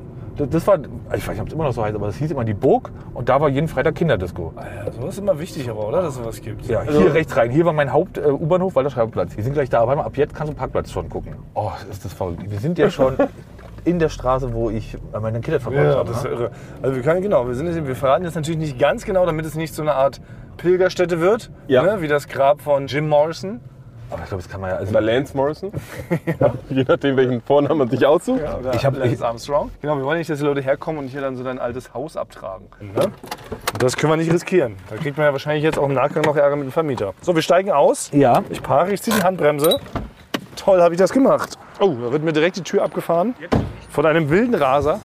[0.46, 0.78] Das, war,
[1.14, 2.90] ich weiß nicht, ob es immer noch so heißt, aber das hieß immer die Burg
[3.14, 4.52] und da war jeden Freitag Kinderdisco.
[4.56, 6.66] Ah ja, sowas ist immer wichtig, aber oder, dass es sowas gibt.
[6.66, 7.50] Ja, hier rechts rein.
[7.50, 9.36] Hier war mein Haupt-U-Bahnhof, weil der Schreibplatz.
[9.36, 9.84] Wir sind gleich da.
[9.84, 11.34] Mal, ab jetzt kannst du Parkplatz schon gucken.
[11.54, 12.48] Oh, ist das verrückt.
[12.50, 13.14] Wir sind ja schon
[13.84, 16.08] in der Straße, wo ich äh, meine Kindheit verbracht Ja, habe.
[16.10, 16.30] das ist ne?
[16.30, 16.50] irre.
[16.82, 19.46] Also wir können genau, wir sind jetzt, wir verraten jetzt natürlich nicht ganz genau, damit
[19.46, 20.20] es nicht so eine Art
[20.58, 21.82] Pilgerstätte wird, Ja.
[21.82, 22.02] ne?
[22.02, 23.60] wie das Grab von Jim Morrison.
[24.10, 24.76] Aber ich glaube, das kann man ja.
[24.76, 25.72] Also, Oder Lance Morrison?
[26.70, 28.40] Je nachdem, welchen Vornamen man sich aussucht.
[28.40, 29.70] Oder Ich hab- Lance ich- Armstrong.
[29.82, 32.16] Genau, wir wollen nicht, dass die Leute herkommen und hier dann so dein altes Haus
[32.16, 32.66] abtragen.
[32.80, 33.10] Ne?
[33.78, 34.76] Das können wir nicht riskieren.
[34.88, 37.12] Da kriegt man ja wahrscheinlich jetzt auch im Nachgang noch Ärger mit dem Vermieter.
[37.20, 38.10] So, wir steigen aus.
[38.12, 38.42] ja.
[38.50, 39.78] Ich parke, ich ziehe die Handbremse.
[40.56, 41.58] Toll, habe ich das gemacht.
[41.80, 43.34] Oh, da wird mir direkt die Tür abgefahren.
[43.90, 45.00] Von einem wilden Raser.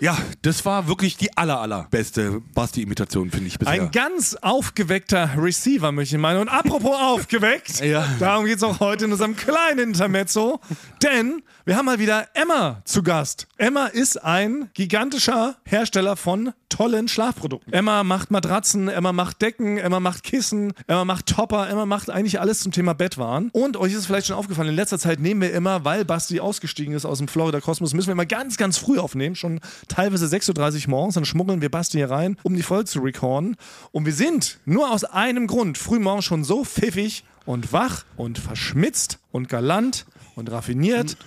[0.00, 3.74] Ja, das war wirklich die aller, allerbeste Basti-Imitation, finde ich bisher.
[3.74, 6.40] Ein ganz aufgeweckter Receiver, möchte ich meinen.
[6.40, 8.06] Und apropos aufgeweckt, Ja.
[8.18, 10.60] darum geht es auch heute in unserem kleinen Intermezzo.
[11.02, 13.46] Denn wir haben mal wieder Emma zu Gast.
[13.58, 17.72] Emma ist ein gigantischer Hersteller von tollen Schlafprodukten.
[17.72, 22.40] Emma macht Matratzen, Emma macht Decken, Emma macht Kissen, Emma macht Topper, Emma macht eigentlich
[22.40, 23.50] alles zum Thema Bettwaren.
[23.52, 26.40] Und euch ist es vielleicht schon aufgefallen, in letzter Zeit nehmen wir immer, weil Basti
[26.40, 30.26] ausgestiegen ist aus dem Florida Kosmos, müssen wir immer ganz, ganz früh aufnehmen, schon teilweise
[30.26, 33.56] 6.30 Uhr morgens, dann schmuggeln wir Basti hier rein, um die Folge zu recorden.
[33.92, 39.18] Und wir sind nur aus einem Grund frühmorgens schon so pfiffig und wach und verschmitzt
[39.32, 41.26] und galant und raffiniert und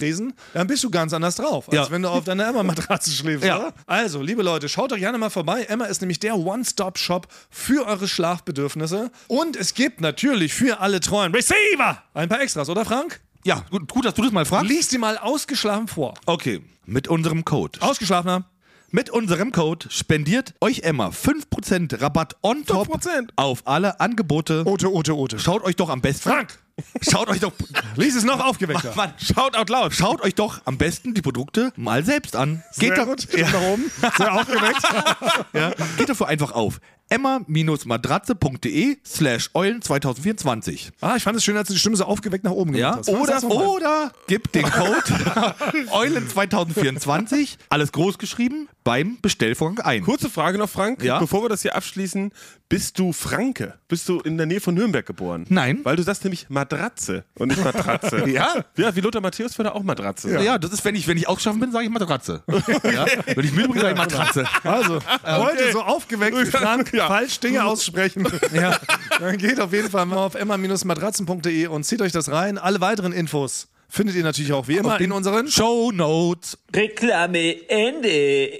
[0.00, 1.90] Tresen, dann bist du ganz anders drauf, als Ja.
[1.90, 3.44] wenn du auf deiner Emma-Matratze schläfst.
[3.44, 3.72] Ja.
[3.86, 5.64] Also, liebe Leute, schaut doch gerne mal vorbei.
[5.68, 9.10] Emma ist nämlich der One-Stop-Shop für eure Schlafbedürfnisse.
[9.28, 13.20] Und es gibt natürlich für alle treuen Receiver ein paar Extras, oder Frank?
[13.44, 14.68] ja, gut, gut, dass du das mal fragst.
[14.68, 16.14] Lies die mal ausgeschlafen vor.
[16.26, 17.80] Okay, mit unserem Code.
[17.80, 18.44] Ausgeschlafener.
[18.92, 23.28] Mit unserem Code spendiert euch Emma 5% Rabatt on top 5%.
[23.36, 24.64] auf alle Angebote.
[24.66, 25.38] Ote, Ote, Ote.
[25.38, 26.28] Schaut euch doch am besten.
[26.28, 26.58] Frank!
[27.00, 27.52] Schaut euch doch.
[27.94, 28.92] Lies es noch aufgeweckter.
[28.96, 29.94] Mann, schaut out loud.
[29.94, 32.64] Schaut euch doch am besten die Produkte mal selbst an.
[32.78, 33.28] Geht Sehr doch, gut.
[33.32, 33.50] Ja.
[33.50, 33.90] Nach oben.
[34.16, 34.82] Sehr aufgeweckt.
[35.52, 40.90] ja, geht dafür einfach auf emma-matratze.de slash eulen 2024.
[41.00, 43.08] Ah, ich fand es schön, als du die Stimme so aufgeweckt nach oben Ja, gemacht
[43.08, 43.14] hast.
[43.14, 43.66] oder, noch mal.
[43.66, 45.54] oder gib den Code
[45.92, 50.02] Eulen 2024, alles groß geschrieben, beim Bestellvorgang ein.
[50.04, 51.18] Kurze Frage noch, Frank, Ja?
[51.18, 52.32] bevor wir das hier abschließen.
[52.70, 53.74] Bist du Franke?
[53.88, 55.44] Bist du in der Nähe von Nürnberg geboren?
[55.48, 55.80] Nein.
[55.82, 58.22] Weil du sagst nämlich Matratze und nicht Matratze.
[58.30, 58.64] Ja.
[58.76, 60.40] Ja, wie Lothar Matthäus würde auch Matratze.
[60.40, 60.56] Ja.
[60.56, 62.44] das ist, wenn ich, wenn ich ausgeschaffen bin, sage ich Matratze.
[62.84, 63.06] ja?
[63.26, 64.44] Wenn ich müde bin, sage ich Matratze.
[64.62, 68.24] Also, heute so aufgeweckt wie Frank falsch Dinge aussprechen.
[68.52, 68.78] Ja.
[69.18, 72.56] Dann geht auf jeden Fall mal auf emma-matratzen.de und zieht euch das rein.
[72.56, 76.56] Alle weiteren Infos findet ihr natürlich auch wie immer in unseren Show Notes.
[76.72, 78.50] Reklame Ende.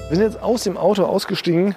[0.10, 1.76] bin jetzt aus dem Auto ausgestiegen.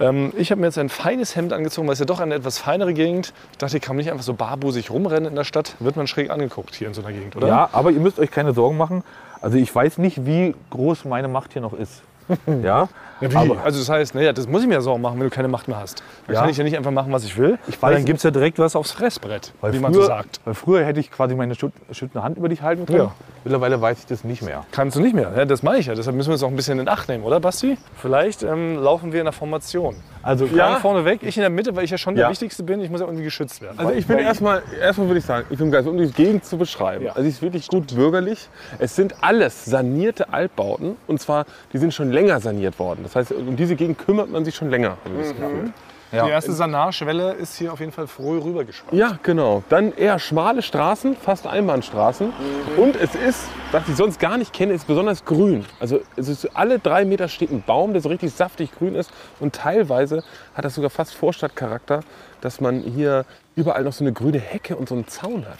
[0.00, 2.58] Ähm, ich habe mir jetzt ein feines Hemd angezogen, weil es ja doch eine etwas
[2.58, 3.32] feinere Gegend.
[3.52, 5.74] Ich dachte, ich kann nicht einfach so barbusig rumrennen in der Stadt.
[5.78, 7.48] Wird man schräg angeguckt hier in so einer Gegend, oder?
[7.48, 9.02] Ja, aber ihr müsst euch keine Sorgen machen.
[9.40, 12.02] Also ich weiß nicht, wie groß meine Macht hier noch ist.
[12.62, 12.88] Ja,
[13.20, 13.36] Ja, wie?
[13.36, 15.68] aber also das heißt, naja, das muss ich mir Sorgen machen, wenn du keine Macht
[15.68, 16.02] mehr hast.
[16.26, 16.40] Dann Ja.
[16.42, 17.58] kann ich ja nicht einfach machen, was ich will.
[17.66, 19.94] Ich weil weiß dann gibt es ja direkt was aufs Fressbrett, weil wie früher, man
[19.94, 20.40] so sagt.
[20.44, 22.98] Weil früher hätte ich quasi meine schüt- schützende Hand über dich halten können.
[22.98, 23.12] Ja.
[23.44, 24.64] Mittlerweile weiß ich das nicht mehr.
[24.72, 25.32] Kannst du nicht mehr.
[25.36, 25.94] Ja, das meine ich ja.
[25.94, 27.78] Deshalb müssen wir uns auch ein bisschen in Acht nehmen, oder Basti?
[27.96, 29.96] Vielleicht ähm, laufen wir in der Formation.
[30.22, 30.76] Also Ja.
[30.76, 32.30] vorne weg, ich in der Mitte, weil ich ja schon der Ja.
[32.30, 32.80] Wichtigste bin.
[32.80, 33.78] Ich muss ja irgendwie geschützt werden.
[33.78, 36.58] Also ich bin erstmal, erstmal würde ich sagen, ich bin begeistert, um die Gegend zu
[36.58, 37.04] beschreiben.
[37.04, 37.10] Ja.
[37.12, 38.48] Also sie ist wirklich gut bürgerlich.
[38.80, 43.04] Es sind alles sanierte Altbauten und zwar, die sind schon länger saniert worden.
[43.06, 44.96] Das heißt, um diese Gegend kümmert man sich schon länger.
[45.04, 45.72] habe ich das Gefühl.
[46.12, 48.92] Die erste Sanarschwelle ist hier auf jeden Fall früh rübergeschwappt.
[48.92, 49.62] Ja, genau.
[49.68, 52.32] Dann eher schmale Straßen, fast Einbahnstraßen.
[52.76, 55.64] Und es ist, was ich sonst gar nicht kenne, ist besonders grün.
[55.80, 59.10] Also es ist, alle drei Meter steht ein Baum, der so richtig saftig grün ist.
[59.40, 60.22] Und teilweise
[60.54, 62.00] hat das sogar fast Vorstadtcharakter,
[62.40, 63.24] dass man hier
[63.56, 65.58] überall noch so eine grüne Hecke und so einen Zaun hat.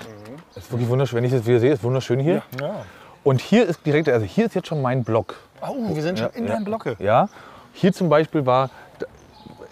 [0.53, 1.19] Es ist wirklich wunderschön.
[1.19, 2.43] Wenn ich das wieder sehe, ist wunderschön hier.
[2.61, 2.85] Ja.
[3.27, 5.35] Und hier ist direkt, also hier ist jetzt schon mein Block.
[5.61, 6.95] Oh, wir sind schon in deinem Blocke.
[7.01, 7.29] Ja,
[7.73, 8.71] hier zum Beispiel war,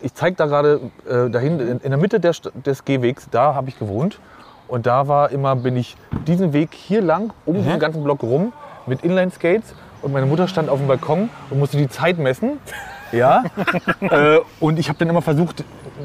[0.02, 2.34] ich zeige da gerade äh, dahin, in, in der Mitte der,
[2.66, 4.18] des Gehwegs, da habe ich gewohnt.
[4.66, 8.52] Und da war immer, bin ich diesen Weg hier lang, um den ganzen Block rum,
[8.86, 9.76] mit Inline-Skates.
[10.02, 12.58] Und meine Mutter stand auf dem Balkon und musste die Zeit messen.
[13.12, 13.44] Ja.
[14.00, 15.62] äh, und ich habe dann immer versucht,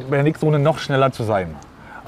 [0.07, 1.55] bei der nächsten Runde noch schneller zu sein.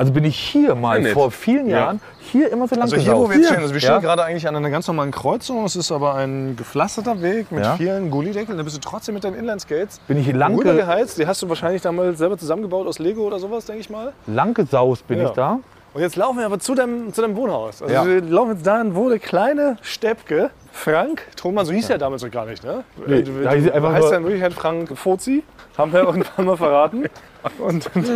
[0.02, 1.14] Also bin ich hier mal nett.
[1.14, 1.78] vor vielen Ja.
[1.78, 3.36] Jahren hier immer so lang Also hier, wo wir gesaugt.
[3.38, 4.00] jetzt stehen, also wir stehen Ja.
[4.00, 5.64] gerade eigentlich an einer ganz normalen Kreuzung.
[5.64, 7.76] Es ist aber ein gepflasterter Weg mit Ja.
[7.76, 8.58] vielen Gullideckeln.
[8.58, 11.20] Da bist du trotzdem mit deinen Inline-Skates Bin ich hier lang, geheizt.
[11.20, 14.12] Die hast du wahrscheinlich damals selber zusammengebaut aus Lego oder sowas, denke ich mal.
[14.26, 15.26] lang gesaust bin Ja.
[15.26, 15.60] ich da.
[15.94, 17.84] Und jetzt laufen wir aber zu deinem, zu deinem Wohnhaus.
[17.84, 18.04] Also Ja.
[18.04, 22.32] wir laufen jetzt dahin, wo der kleine Steppke, Frank, Thunmann, so hieß er damals noch
[22.32, 22.84] gar nicht, ne?
[23.06, 25.44] Nee, du, er du einfach heißt ja in Wirklichkeit Frank Fozi,
[25.78, 27.04] haben wir irgendwann mal verraten.
[27.60, 28.10] Und, und,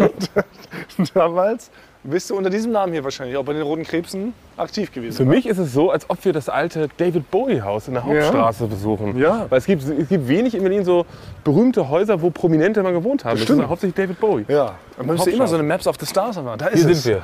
[0.98, 1.72] und damals
[2.04, 5.18] bist du unter diesem Namen hier wahrscheinlich auch bei den Roten Krebsen aktiv gewesen.
[5.18, 5.32] Für oder?
[5.32, 8.68] mich ist es so, als ob wir das alte David Bowie Haus in der Hauptstraße
[8.68, 9.18] besuchen.
[9.18, 9.48] Ja.
[9.50, 11.06] Weil es gibt, es gibt wenig in Berlin so
[11.44, 13.36] berühmte Häuser, wo Prominente mal gewohnt haben.
[13.36, 13.64] Das, stimmt.
[13.64, 14.46] ist hauptsächlich David Bowie.
[14.48, 16.58] Ja, man müsste immer so eine Maps of the Stars haben.
[16.58, 17.04] Da ist Hier es.
[17.04, 17.24] sind wir.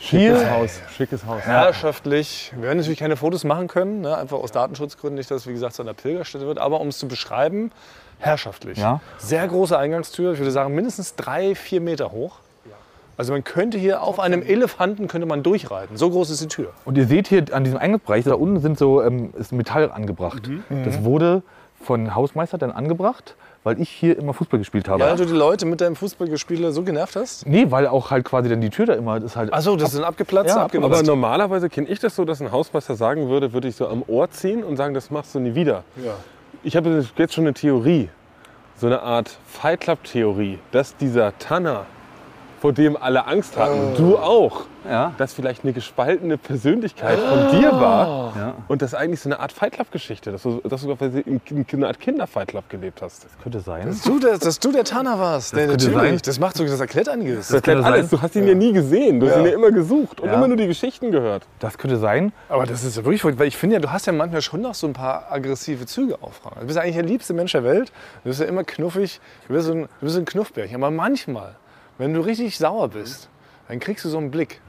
[0.00, 0.80] Schickes Haus.
[0.94, 1.42] Schickes Haus.
[1.42, 2.52] Herrschaftlich.
[2.54, 4.16] Wir werden natürlich keine Fotos machen können, ne?
[4.16, 6.98] einfach aus Datenschutzgründen, nicht, dass es wie gesagt zu einer Pilgerstätte wird, aber um es
[6.98, 7.70] zu beschreiben,
[8.18, 8.78] herrschaftlich.
[8.78, 9.00] Ja.
[9.18, 12.36] Sehr große Eingangstür, ich würde sagen mindestens drei, vier Meter hoch.
[13.16, 15.96] Also man könnte hier auf einem Elefanten könnte man durchreiten.
[15.96, 16.70] So groß ist die Tür.
[16.84, 20.50] Und ihr seht hier an diesem Eingangsbereich, da unten sind so, ähm, ist Metall angebracht.
[20.84, 21.42] Das wurde
[21.80, 25.04] von Hausmeister dann angebracht, weil ich hier immer Fußball gespielt habe.
[25.04, 27.46] Weil du die Leute mit deinem Fußballgespiele so genervt hast?
[27.46, 29.52] Nee, weil auch halt quasi dann die Tür da immer, ist halt...
[29.52, 31.06] Achso, das sind abgeplatzt, Ja, Aber abgeplatzt.
[31.06, 34.28] normalerweise kenne ich das so, dass ein Hausmeister sagen würde, würde ich so am Ohr
[34.30, 35.84] ziehen und sagen, das machst du nie wieder.
[36.04, 36.14] Ja.
[36.66, 38.08] Ich habe jetzt schon eine Theorie,
[38.78, 41.84] so eine Art Fight Club Theorie, dass dieser Tanner,
[42.64, 45.12] vor dem alle Angst hatten, du auch, ja.
[45.18, 48.54] dass vielleicht eine gespaltene Persönlichkeit von dir war Ja.
[48.68, 51.42] und das eigentlich so eine Art Fight Club Geschichte, dass du, dass du quasi in,
[51.50, 53.26] in einer Art Kinder Fight Club gelebt hast.
[53.42, 53.86] Könnte sein.
[53.86, 55.52] Dass du, der, dass du der Tanner warst.
[55.52, 56.08] Das könnte natürlich.
[56.12, 56.20] sein.
[56.24, 57.48] Das macht so, das erklärt einiges.
[57.48, 58.08] Das erklärt könnte alles.
[58.08, 58.18] sein.
[58.18, 59.40] Du hast ihn ja, nie gesehen, du hast Ja.
[59.40, 60.34] ihn ja immer gesucht und Ja.
[60.36, 61.46] immer nur die Geschichten gehört.
[61.58, 62.32] Das könnte sein.
[62.48, 64.62] Aber das ist ja wirklich verrückt, weil ich finde ja, du hast ja manchmal schon
[64.62, 66.40] noch so ein paar aggressive Züge auf.
[66.58, 67.92] Du bist ja eigentlich der liebste Mensch der Welt.
[68.22, 69.20] Du bist ja immer knuffig.
[69.48, 70.76] Du bist so ein, du bist so ein Knuffbärchen.
[70.76, 71.56] Aber manchmal,
[71.98, 73.28] wenn du richtig sauer bist,
[73.68, 74.60] dann kriegst du so einen Blick.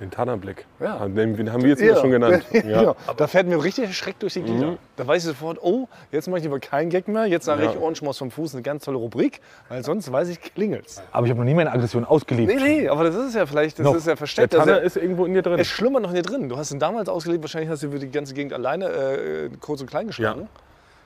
[0.00, 0.64] Den Tannerblick.
[0.78, 1.06] Ja.
[1.08, 2.42] Den, den haben wir jetzt immer schon genannt.
[2.52, 2.60] Ja.
[2.70, 2.80] Ja.
[2.80, 2.96] Genau.
[3.18, 4.78] Da fährt mir richtig erschreckt durch die Glieder.
[4.96, 7.26] Da weiß ich sofort, oh, jetzt mache ich lieber keinen Gag mehr.
[7.26, 7.70] Jetzt sage Ja.
[7.70, 9.42] ich Ohrenschmaus vom Fuß, eine ganz tolle Rubrik.
[9.68, 11.02] Weil sonst weiß ich, klingelt's.
[11.12, 12.50] Aber ich habe noch nie meine Aggression ausgelebt.
[12.54, 13.94] Nee, nee, aber das ist ja vielleicht, das Noch.
[13.94, 14.54] ist ja Der versteckt.
[14.54, 15.58] Tanner Also, ist irgendwo in dir drin.
[15.58, 16.48] es schlummert noch in dir drin.
[16.48, 19.82] Du hast ihn damals ausgelebt, wahrscheinlich hast du über die ganze Gegend alleine äh, kurz
[19.82, 20.48] und klein geschlagen.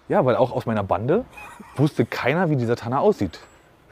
[0.09, 1.25] Ja, weil auch aus meiner Bande
[1.75, 3.41] wusste keiner, wie dieser Tanner aussieht.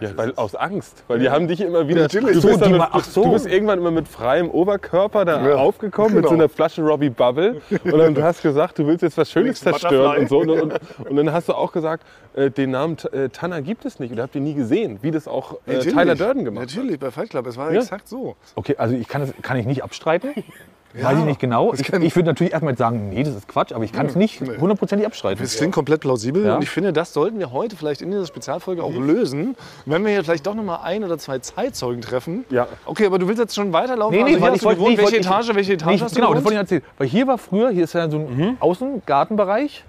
[0.02, 1.04] Ja, weil, aus Angst.
[1.08, 2.02] Weil die haben dich immer wieder.
[2.02, 2.32] Natürlich.
[2.34, 3.24] Du So, bist, die mit, ach so.
[3.24, 6.28] du bist irgendwann immer mit freiem Oberkörper da Ja, aufgekommen, mit genau.
[6.30, 7.60] so einer Flasche Robbie Bubble.
[7.84, 10.38] Und dann du hast gesagt, du willst jetzt was Schönes zerstören und so.
[10.40, 10.72] Und, und,
[11.08, 14.12] und dann hast du auch gesagt, äh, den Namen äh, Tanner gibt es nicht.
[14.12, 15.78] Oder habt ihr nie gesehen, wie das auch äh.
[15.78, 16.76] Tyler Durden gemacht hat.
[16.76, 17.46] Natürlich, bei Fight Club.
[17.46, 17.80] Es war Ja.
[17.80, 18.36] exakt so.
[18.56, 20.30] Okay, also ich kann es kann ich nicht abstreiten.
[20.94, 21.72] Weiß ich nicht genau.
[21.72, 24.40] Ich, ich würde natürlich erstmal sagen, nee, das ist Quatsch, aber ich kann es nicht
[24.40, 25.42] hundertprozentig abstreiten.
[25.42, 26.56] Das klingt komplett plausibel Ja.
[26.56, 30.10] und ich finde, das sollten wir heute vielleicht in dieser Spezialfolge auch lösen, wenn wir
[30.12, 32.44] hier vielleicht doch noch mal ein oder zwei Zeitzeugen treffen.
[32.50, 32.66] Ja.
[32.84, 34.16] Okay, aber du willst jetzt schon weiterlaufen?
[34.16, 34.96] Nee, nee, also weil ich wollte- gewohnt.
[34.96, 36.44] nee, welche Etage, welche Etage Nee, hast du genau, das gewohnt?
[36.44, 36.82] wollte ich erzählen.
[36.98, 39.84] Weil hier war früher, hier ist ja so ein Außengartenbereich,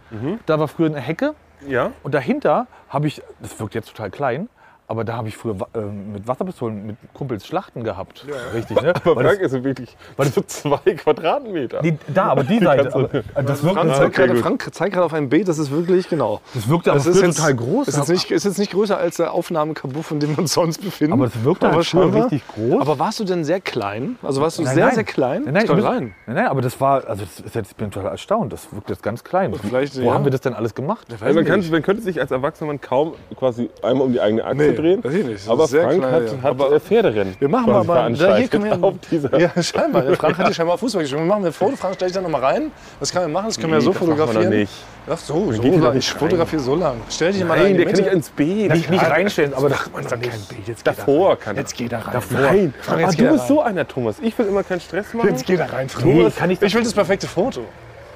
[0.46, 1.34] da war früher eine Hecke
[1.68, 1.92] Ja?
[2.04, 4.50] und dahinter habe ich, das wirkt jetzt total klein,
[4.88, 8.26] aber da habe ich früher ähm, mit Wasserpistolen mit Kumpels Schlachten gehabt.
[8.54, 8.94] Richtig, ne?
[9.04, 11.82] Aber Weil das, Frank ist so wirklich weil das so zwei Quadratmeter.
[11.82, 12.94] die, da, aber die Seite.
[12.94, 14.36] Aber, äh, das wirkt, Frank, das, zeigt gerade.
[14.38, 16.42] Frank zeigt gerade auf ein Bild, das ist wirklich genau.
[16.54, 17.88] das wirkte aber Das ist jetzt, total groß.
[17.88, 20.82] Ist jetzt, nicht, ist jetzt nicht größer als der Aufnahmekabuff, in dem wir uns sonst
[20.82, 21.14] befinden.
[21.14, 22.82] Aber es wirkte halt früher scheinbar- richtig groß.
[22.82, 24.18] Aber warst du denn sehr klein?
[24.22, 24.96] Also warst du Nein, sehr, nein.
[24.96, 25.42] sehr klein?
[25.46, 26.16] Nein, nein, ich muss- rein.
[26.28, 28.52] nein, nein, aber das war, also das ist jetzt, ich bin total erstaunt.
[28.54, 29.54] Das wirkt jetzt ganz klein.
[29.62, 30.14] vielleicht, Wo ja.
[30.14, 31.08] haben wir das denn alles gemacht?
[31.22, 34.56] Also man, kann, man könnte sich als Erwachsener kaum quasi einmal um die eigene Achse
[34.58, 35.02] Nee, drehen.
[35.02, 35.50] das hier nicht.
[35.50, 36.32] Aber Frank klein, hat, ja.
[36.42, 37.36] hat Aber- äh, Pferderennen.
[37.40, 39.40] Wir machen quasi mal, da, hier können wir, auf dieser.
[39.40, 40.02] Ja, scheinbar.
[40.04, 41.22] Der Frank hat ja scheinbar Fußball gespielt.
[41.22, 41.76] Wir machen ein Foto.
[41.76, 42.72] Frank, stell dich da nochmal rein.
[43.00, 43.46] Das kann man machen.
[43.48, 44.50] Das können wir ja so das wir fotografieren.
[44.50, 44.72] nicht.
[45.10, 45.98] Ach so, so lang.
[45.98, 46.96] Ich fotografiere so lang.
[47.10, 48.72] Stell dich mal da in Nein, der kann nicht ins Beet.
[48.72, 50.68] Nicht, nicht reinstellen, aber das, Man ist doch kein Bild.
[50.68, 51.62] Jetzt Davor kann er.
[51.62, 52.22] Jetzt geht er rein.
[52.32, 53.48] Nein, Frank, ah, jetzt du geht bist rein.
[53.50, 54.16] so einer, Thomas.
[54.22, 55.28] Ich will immer keinen Stress machen.
[55.30, 56.06] Jetzt geht er rein, Frank.
[56.06, 57.62] Nee, kann ich ich will das perfekte Foto.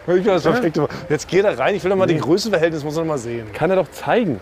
[0.04, 0.94] Ich will das perfekte Foto.
[1.10, 1.76] Jetzt geht er rein.
[1.76, 3.52] Ich will doch mal die Größenverhältnis, muss man noch mal sehen.
[3.54, 4.40] Kann er doch zeigen.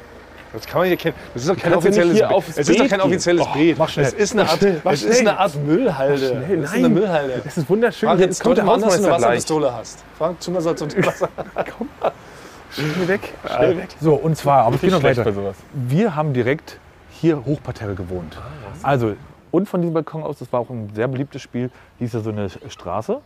[0.55, 1.15] Das kann man hier kennen.
[1.33, 3.77] Das ist doch kein offizielles aufs Es ist doch kein offizielles Beet.
[3.77, 4.05] mach schnell.
[4.05, 6.43] Es ist eine Art, es ist eine Art Müllhalde.
[6.49, 7.41] Es ist eine Müllhalde.
[7.43, 8.09] Das ist wunderschön.
[8.09, 9.13] Frank, jetzt kommt an, dass du eine.
[9.13, 10.03] Wasserpistole hast.
[10.17, 11.29] Frank, tu mal so zum Wasser.
[12.71, 13.33] Schnell weg.
[13.45, 13.89] Schnell weg.
[14.01, 15.25] So, und zwar, aber es geht noch weiter.
[15.73, 16.79] Wir haben direkt
[17.11, 18.37] hier Hochparterre gewohnt.
[18.83, 19.15] Also,
[19.51, 22.29] und von diesem Balkon aus, das war auch ein sehr beliebtes Spiel, hieß ja so
[22.29, 23.15] eine Straße.
[23.15, 23.21] Und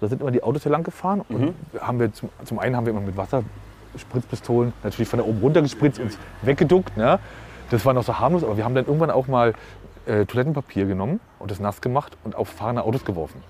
[0.00, 1.22] da sind immer die Autos hier lang gefahren.
[1.28, 3.16] Und haben wir zum, zum einen haben wir immer mit
[3.94, 6.96] Wasserspritzpistolen natürlich von da oben runter gespritzt und weggeduckt.
[6.96, 7.18] Ne?
[7.70, 9.54] Das war noch so harmlos, aber wir haben dann irgendwann auch mal
[10.06, 13.42] äh, Toilettenpapier genommen und das nass gemacht und auf fahrende Autos geworfen.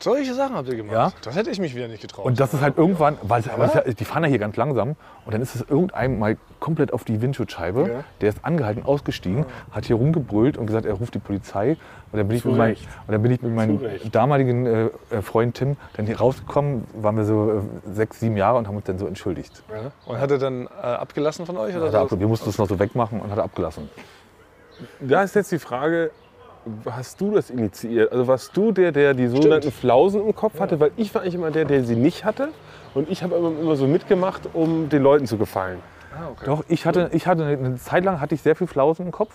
[0.00, 0.92] Solche Sachen habt ihr gemacht.
[0.94, 1.12] Ja.
[1.22, 2.24] Das hätte ich mich wieder nicht getraut.
[2.24, 4.38] Und das ist halt irgendwann, weil es, aber es, ist ja- die fahren ja hier
[4.38, 7.88] ganz langsam und dann ist es irgendeinem mal komplett auf die Windschutzscheibe.
[7.88, 8.04] Ja.
[8.20, 11.76] Der ist angehalten, ausgestiegen, hat hier rumgebrüllt und gesagt, er ruft die Polizei.
[12.10, 13.80] Und dann bin ich, mit, mein, und dann bin ich mit meinem
[14.12, 18.56] damaligen äh, äh, Freund Tim dann hier rausgekommen, waren wir so äh, sechs, sieben Jahre
[18.56, 19.62] und haben uns dann so entschuldigt.
[19.68, 19.90] Ja.
[20.06, 21.76] Und hat er dann äh, abgelassen von euch?
[21.76, 23.90] Oder Hat er abge- wir mussten es noch so wegmachen und hat er abgelassen.
[25.00, 26.10] Da ist jetzt die Frage,
[26.90, 28.12] hast du das initiiert?
[28.12, 30.80] Also warst du der, der die sogenannten Flausen im Kopf hatte?
[30.80, 32.48] Weil ich war eigentlich immer der, der sie nicht hatte.
[32.94, 35.78] Und ich habe immer, immer so mitgemacht, um den Leuten zu gefallen.
[36.44, 39.32] Doch, ich hatte, ich hatte eine Zeit lang hatte ich sehr viel Flausen im Kopf.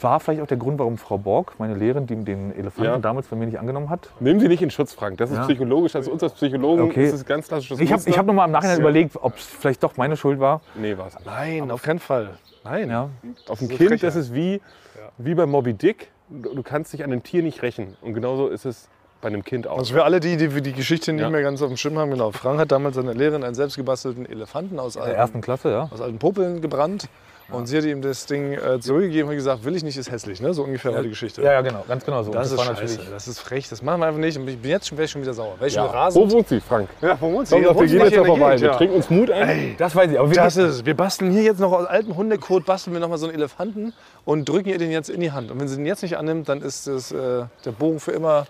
[0.00, 2.98] War vielleicht auch der Grund, warum Frau Borg, meine Lehrerin, die den Elefanten Ja.
[2.98, 4.10] damals von mir nicht angenommen hat.
[4.20, 5.16] Nimm sie nicht in Schutz, Frank.
[5.18, 5.44] Das ist Ja.
[5.44, 5.94] psychologisch.
[5.94, 7.04] Also uns als Psychologen Okay.
[7.06, 9.82] ist es ganz klassisches Ich habe hab noch mal im Nachhinein überlegt, ob es vielleicht
[9.82, 10.60] doch meine Schuld war.
[10.74, 11.24] Nee, war es nicht.
[11.26, 12.30] Nein, auf keinen Fall.
[12.64, 12.90] Nein.
[12.90, 13.08] Ja.
[13.48, 14.60] Auf ein Kind, das ist wie,
[15.18, 16.10] wie bei Moby Dick.
[16.40, 17.96] Du, kannst dich an einem Tier nicht rächen.
[18.00, 18.88] Und genauso ist es
[19.20, 19.78] bei einem Kind auch.
[19.78, 21.30] Also für alle, die die, die Geschichte nicht Ja.
[21.30, 22.32] mehr ganz auf dem Schirm haben, genau.
[22.32, 25.88] Frank hat damals seiner Lehrerin einen selbstgebastelten Elefanten aus alten, ersten Klasse, ja.
[25.92, 27.08] aus alten Popeln gebrannt.
[27.50, 30.40] Und sie hat ihm das Ding äh, zurückgegeben und gesagt, will ich nicht, ist hässlich.
[30.40, 30.54] Ne?
[30.54, 31.42] So ungefähr war die Geschichte.
[31.42, 32.32] Ja, ja, genau, ganz genau so.
[32.32, 34.38] Das, ist war scheiße, das ist frech, das machen wir einfach nicht.
[34.38, 35.54] Und ich bin jetzt schon, schon wieder sauer.
[35.58, 35.84] Weil ich Ja.
[35.84, 36.24] rasend.
[36.24, 36.88] Wo wohnt sie, Frank?
[37.00, 37.54] Ja, wo wohnt sie?
[37.56, 38.60] Komm, Ja, wir gehen jetzt der vorbei.
[38.60, 39.74] Wir trinken uns Mut ein.
[39.76, 40.86] Das weiß ich, aber wir, Das ist.
[40.86, 43.92] Wir basteln hier jetzt noch aus altem Hundekot, basteln wir noch mal so einen Elefanten
[44.24, 45.50] und drücken ihr den jetzt in die Hand.
[45.50, 48.46] Und wenn sie den jetzt nicht annimmt, dann ist das, äh, der Bogen für immer,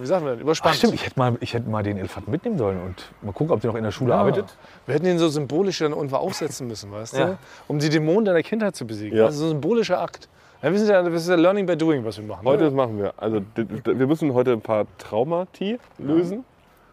[0.00, 0.74] wie sagen wir denn, überspannt.
[0.74, 3.52] Ach, stimmt, ich hätte, mal, ich hätte mal den Elefanten mitnehmen sollen und mal gucken,
[3.52, 4.56] ob der noch in der Schule arbeitet.
[4.86, 7.26] Wir hätten ihn so symbolisch dann irgendwo aufsetzen müssen, weißt Ja.
[7.26, 7.38] du?
[7.68, 9.16] Um die Dämonen deiner Kindheit zu besiegen.
[9.18, 9.26] Ja.
[9.26, 10.28] Also so ein symbolischer Akt.
[10.62, 12.46] Ja, wir sind ja, das ist ja Learning by Doing, was wir machen.
[12.46, 12.70] Heute ne?
[12.70, 13.12] machen wir.
[13.16, 16.44] Also wir müssen heute ein paar Traumati lösen.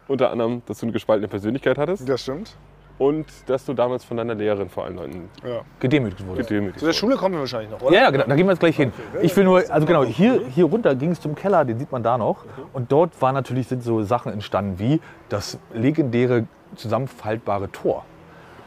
[0.08, 2.54] Unter anderem, dass du eine gespaltene Persönlichkeit hattest Das stimmt.
[2.98, 5.60] Und dass du damals von deiner Lehrerin vor allen Leuten Ja.
[5.80, 6.42] Gedemütigt wurde.
[6.42, 7.94] gedemütigt Zu der Schule kommen wir wahrscheinlich noch, oder?
[7.94, 8.92] Ja, ja, genau, da gehen wir jetzt gleich hin.
[9.20, 12.02] Ich will nur, also genau, hier, hier runter ging es zum Keller, den sieht man
[12.02, 12.44] da noch.
[12.72, 18.04] Und dort war natürlich, sind so Sachen entstanden wie das legendäre zusammenfaltbare Tor.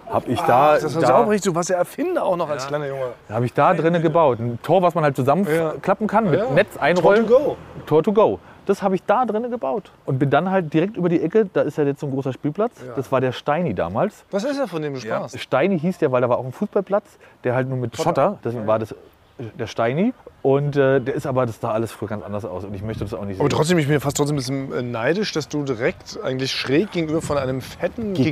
[0.08, 1.52] Habe ich da, Das ist da, auch richtig.
[1.52, 3.14] Du warst ja Erfinder auch noch als kleiner Junge.
[3.28, 4.40] habe ich da drinnen gebaut.
[4.40, 6.52] Ein Tor, was man halt zusammenklappen kann, mit Ja.
[6.52, 7.26] Netz einrollen.
[7.28, 7.58] Tor to go.
[7.88, 8.40] Tor to go.
[8.66, 9.92] Das habe ich da drinnen gebaut.
[10.06, 12.34] Und bin dann halt direkt über die Ecke, da ist ja jetzt so ein großer
[12.34, 12.74] Spielplatz.
[12.96, 14.26] Das war der Steini damals.
[14.32, 15.40] Was ist ja von dem du sprachst?
[15.40, 18.68] Steini hieß der, weil da war auch ein Fußballplatz, der halt nur mit Schotter, deswegen
[18.68, 18.96] war das
[19.38, 20.14] der Steini.
[20.42, 23.04] Und äh, der ist aber, das sah alles früher ganz anders aus und ich möchte
[23.04, 23.58] das auch nicht Aber sehen.
[23.58, 27.22] trotzdem, ich bin fast trotzdem ein bisschen äh, neidisch, dass du direkt eigentlich schräg gegenüber
[27.24, 28.26] von einem fetten, Gigantisch.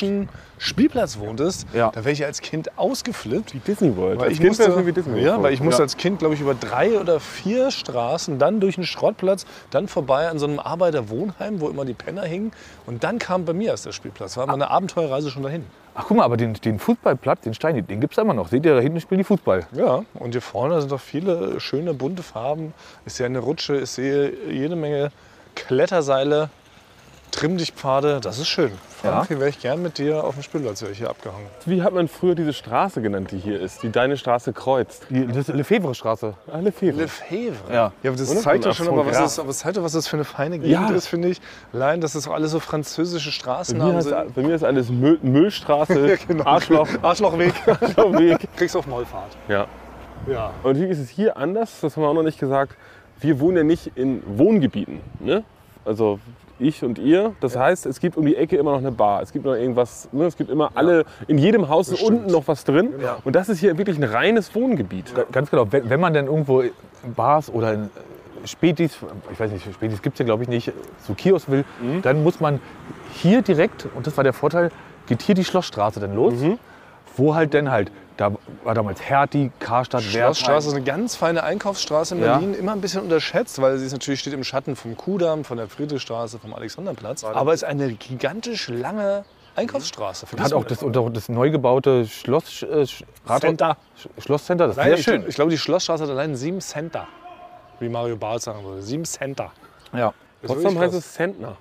[0.00, 0.28] gigantischen
[0.58, 1.66] Spielplatz wohntest.
[1.72, 1.90] Ja.
[1.94, 3.54] Da wäre ich als Kind ausgeflippt.
[3.54, 4.18] Wie Disney World.
[4.18, 5.84] Weil Als ich, Kind musste, wie Disney World ja, weil ich musste Ja.
[5.84, 10.28] als Kind, glaube ich, über drei oder vier Straßen, dann durch einen Schrottplatz, dann vorbei
[10.28, 12.52] an so einem Arbeiterwohnheim, wo immer die Penner hingen.
[12.84, 14.36] Und dann kam bei mir erst der Spielplatz.
[14.36, 15.64] War meine Abenteuerreise schon dahin.
[15.98, 18.48] Ach guck mal, aber den, den Fußballplatz, den Steini, den gibt es immer noch.
[18.48, 19.66] Seht ihr, da hinten spielen die Fußball.
[19.72, 22.74] Ja, und hier vorne sind doch viele schöne bunte Farben.
[23.06, 25.10] Ich sehe eine Rutsche, ich sehe jede Menge
[25.54, 26.50] Kletterseile,
[27.30, 28.20] Trimmdichtpfade.
[28.22, 28.72] Das ist schön.
[29.00, 31.46] Frank, hier wäre ich gern mit dir auf dem Spielplatz hier abgehangen.
[31.66, 35.06] Wie hat man früher diese Straße genannt, die hier ist, die deine Straße kreuzt?
[35.10, 36.34] Die, das ist Lefebvre-Straße.
[36.50, 37.02] Alle Fehler.
[37.02, 37.72] Lefebvre.
[37.72, 37.92] Ja.
[38.02, 38.40] Ja, aber das Oder?
[38.40, 40.58] zeigt doch schon aber, was das, aber es zeigt doch, was das für eine feine
[40.58, 40.94] Gegend Ja.
[40.96, 41.40] ist, finde ich.
[41.72, 44.12] Allein, dass das auch alles so französische Straßennamen sind.
[44.28, 46.44] ist, bei mir ist alles Müll, Müllstraße, Ja, genau.
[46.44, 47.52] Arschloch, Arschlochweg.
[47.80, 48.38] Arschlochweg.
[48.56, 49.36] Kriegst auf Maulfahrt.
[49.48, 49.66] Ja.
[50.26, 50.52] Ja.
[50.62, 51.80] Und wie ist es hier anders?
[51.82, 52.74] Das haben wir auch noch nicht gesagt.
[53.20, 55.00] Wir wohnen ja nicht in Wohngebieten.
[55.20, 55.44] Ne?
[55.84, 56.18] Also
[56.58, 57.32] ich und ihr.
[57.40, 59.22] Das heißt, es gibt um die Ecke immer noch eine Bar.
[59.22, 60.08] Es gibt noch irgendwas.
[60.12, 60.24] Ne?
[60.26, 61.04] Es gibt immer alle.
[61.28, 62.94] In jedem Haus ist unten noch was drin.
[63.24, 65.14] Und das ist hier wirklich ein reines Wohngebiet.
[65.14, 66.72] Ga- Ganz genau, wenn, wenn man dann irgendwo in
[67.14, 67.90] Bars oder in
[68.44, 68.98] Spätis,
[69.32, 70.72] ich weiß nicht, Spätis gibt es ja glaube ich nicht,
[71.06, 71.64] so Kiosk will,
[72.02, 72.60] dann muss man
[73.12, 74.70] hier direkt, und das war der Vorteil,
[75.08, 76.34] geht hier die Schlossstraße dann los,
[77.16, 78.32] wo halt dann halt, da
[78.64, 82.38] war damals Hertie, Karstadt, Schlossstraße ist eine ganz feine Einkaufsstraße in Ja.
[82.38, 85.56] Berlin, immer ein bisschen unterschätzt, weil sie ist natürlich steht im Schatten vom Kudamm, von
[85.56, 87.24] der Friedrichstraße, vom Alexanderplatz.
[87.24, 89.24] Aber ist eine gigantisch lange
[89.54, 90.22] Einkaufsstraße.
[90.22, 92.86] Hat Vergisst auch das, das neu gebaute Schloss, äh,
[93.40, 93.76] Center.
[93.98, 95.24] Sch- Schlosscenter, das ist sehr ich, schön.
[95.28, 97.06] Ich glaube, die Schlossstraße hat allein sieben Center.
[97.80, 98.82] Wie Mario Barth sagen würde.
[98.82, 99.52] Sieben Center.
[99.92, 100.12] Ja.
[100.44, 101.56] Trotzdem heißt es Zentner.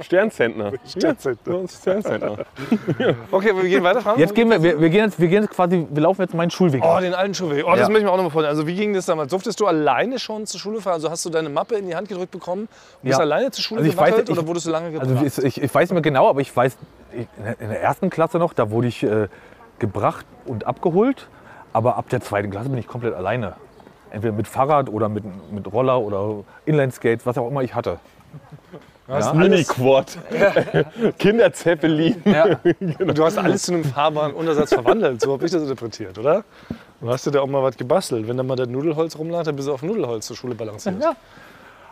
[0.00, 0.72] Sternzentner.
[0.86, 1.60] Sternzentner.
[1.60, 2.38] Ja, Sternzentner.
[3.30, 4.18] Okay, wir gehen weiter, Frank.
[4.18, 6.50] Jetzt gehen wir, wir, wir, gehen jetzt, wir gehen jetzt quasi, wir laufen jetzt meinen
[6.50, 6.82] Schulweg.
[6.84, 7.64] Oh, den alten Schulweg.
[7.66, 7.86] Oh, das Ja.
[7.88, 8.56] möchte ich mir auch noch mal vorstellen.
[8.56, 9.30] Also wie ging das damals?
[9.30, 10.94] Durftest du alleine schon zur Schule fahren?
[10.94, 13.24] Also hast du deine Mappe in die Hand gedrückt bekommen und bist Ja.
[13.24, 15.08] alleine zur Schule Also ich weiß ich- oder wurdest du lange gebracht?
[15.10, 16.76] Also ich, ich, ich weiß nicht mehr genau, aber ich weiß,
[17.12, 19.28] in der ersten Klasse noch, da wurde ich äh,
[19.78, 21.28] gebracht und abgeholt.
[21.72, 23.54] Aber ab der zweiten Klasse bin ich komplett alleine.
[24.10, 27.98] Entweder mit Fahrrad oder mit, mit Roller oder Inlineskates, was auch immer ich hatte.
[29.06, 29.32] Ja.
[29.34, 30.18] Mini-Quad.
[31.18, 32.22] Kinderzeppelin.
[33.14, 35.20] Du hast alles zu einem fahrbaren Untersatz verwandelt.
[35.20, 36.44] So habe ich das interpretiert, oder?
[37.00, 38.26] Du hast dir da auch mal was gebastelt.
[38.26, 41.02] Wenn da mal das Nudelholz rumlag, dann bist du auf Nudelholz zur Schule balanciert.
[41.02, 41.14] Ja.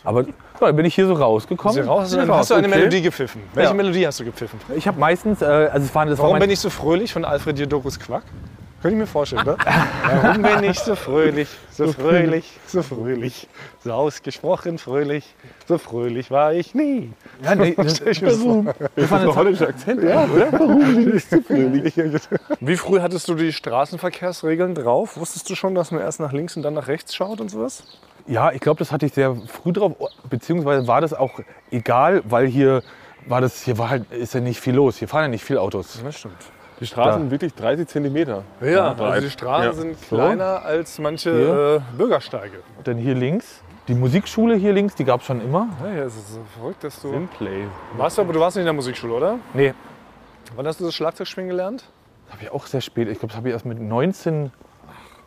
[0.04, 1.78] Aber ja, dann bin ich hier so rausgekommen.
[1.78, 2.76] Hast du, raus, du, dann hast du eine okay.
[2.78, 3.42] Melodie gepfiffen.
[3.54, 3.74] Welche Ja.
[3.74, 4.58] Melodie hast du gepfiffen?
[4.74, 7.12] Ich habe meistens, äh, also es waren, das Warum war mein, bin ich so fröhlich
[7.12, 8.24] von Alfred Jodokus Quack?
[8.82, 9.56] Könnte ich mir vorstellen, ne?
[10.04, 13.46] Warum bin ich so fröhlich, so fröhlich, so fröhlich,
[13.84, 15.36] so ausgesprochen fröhlich,
[15.68, 17.12] so fröhlich war ich nie.
[17.44, 18.74] ja, nee, das, ich das vor.
[18.96, 20.02] das war eine Holländischer Akzent.
[20.02, 20.28] Ja.
[22.60, 25.16] Wie früh hattest du die Straßenverkehrsregeln drauf?
[25.16, 27.84] Wusstest du schon, dass man erst nach links und dann nach rechts schaut und sowas?
[28.26, 29.92] Ja, ich glaube, das hatte ich sehr früh drauf,
[30.28, 31.38] beziehungsweise war das auch
[31.70, 32.82] egal, weil hier
[33.26, 34.96] war das, hier war halt, ist ja nicht viel los.
[34.96, 36.00] Hier fahren ja nicht viele Autos.
[36.02, 36.34] Das stimmt.
[36.82, 38.42] Die Straßen sind wirklich 30 Zentimeter.
[38.60, 39.72] Ja, also die Straßen Ja.
[39.72, 41.76] sind kleiner als manche Hier.
[41.76, 42.56] äh, Bürgersteige.
[42.76, 45.68] Und dann hier links, die Musikschule hier links, die gab es schon immer.
[45.80, 47.10] Ja, ja, es ist so verrückt, dass du.
[47.10, 47.66] Simplay.
[47.96, 49.38] Warst du aber du warst nicht in der Musikschule, oder?
[49.54, 49.74] Nee,
[50.56, 51.84] Wann hast du das Schlagzeugspielen gelernt?
[52.30, 53.08] habe ich auch sehr spät.
[53.08, 54.50] Ich glaube, das habe ich erst mit 19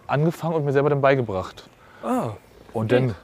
[0.07, 1.69] angefangen und mir selber dann beigebracht.
[2.03, 2.31] Ah.
[2.73, 3.15] Und dann,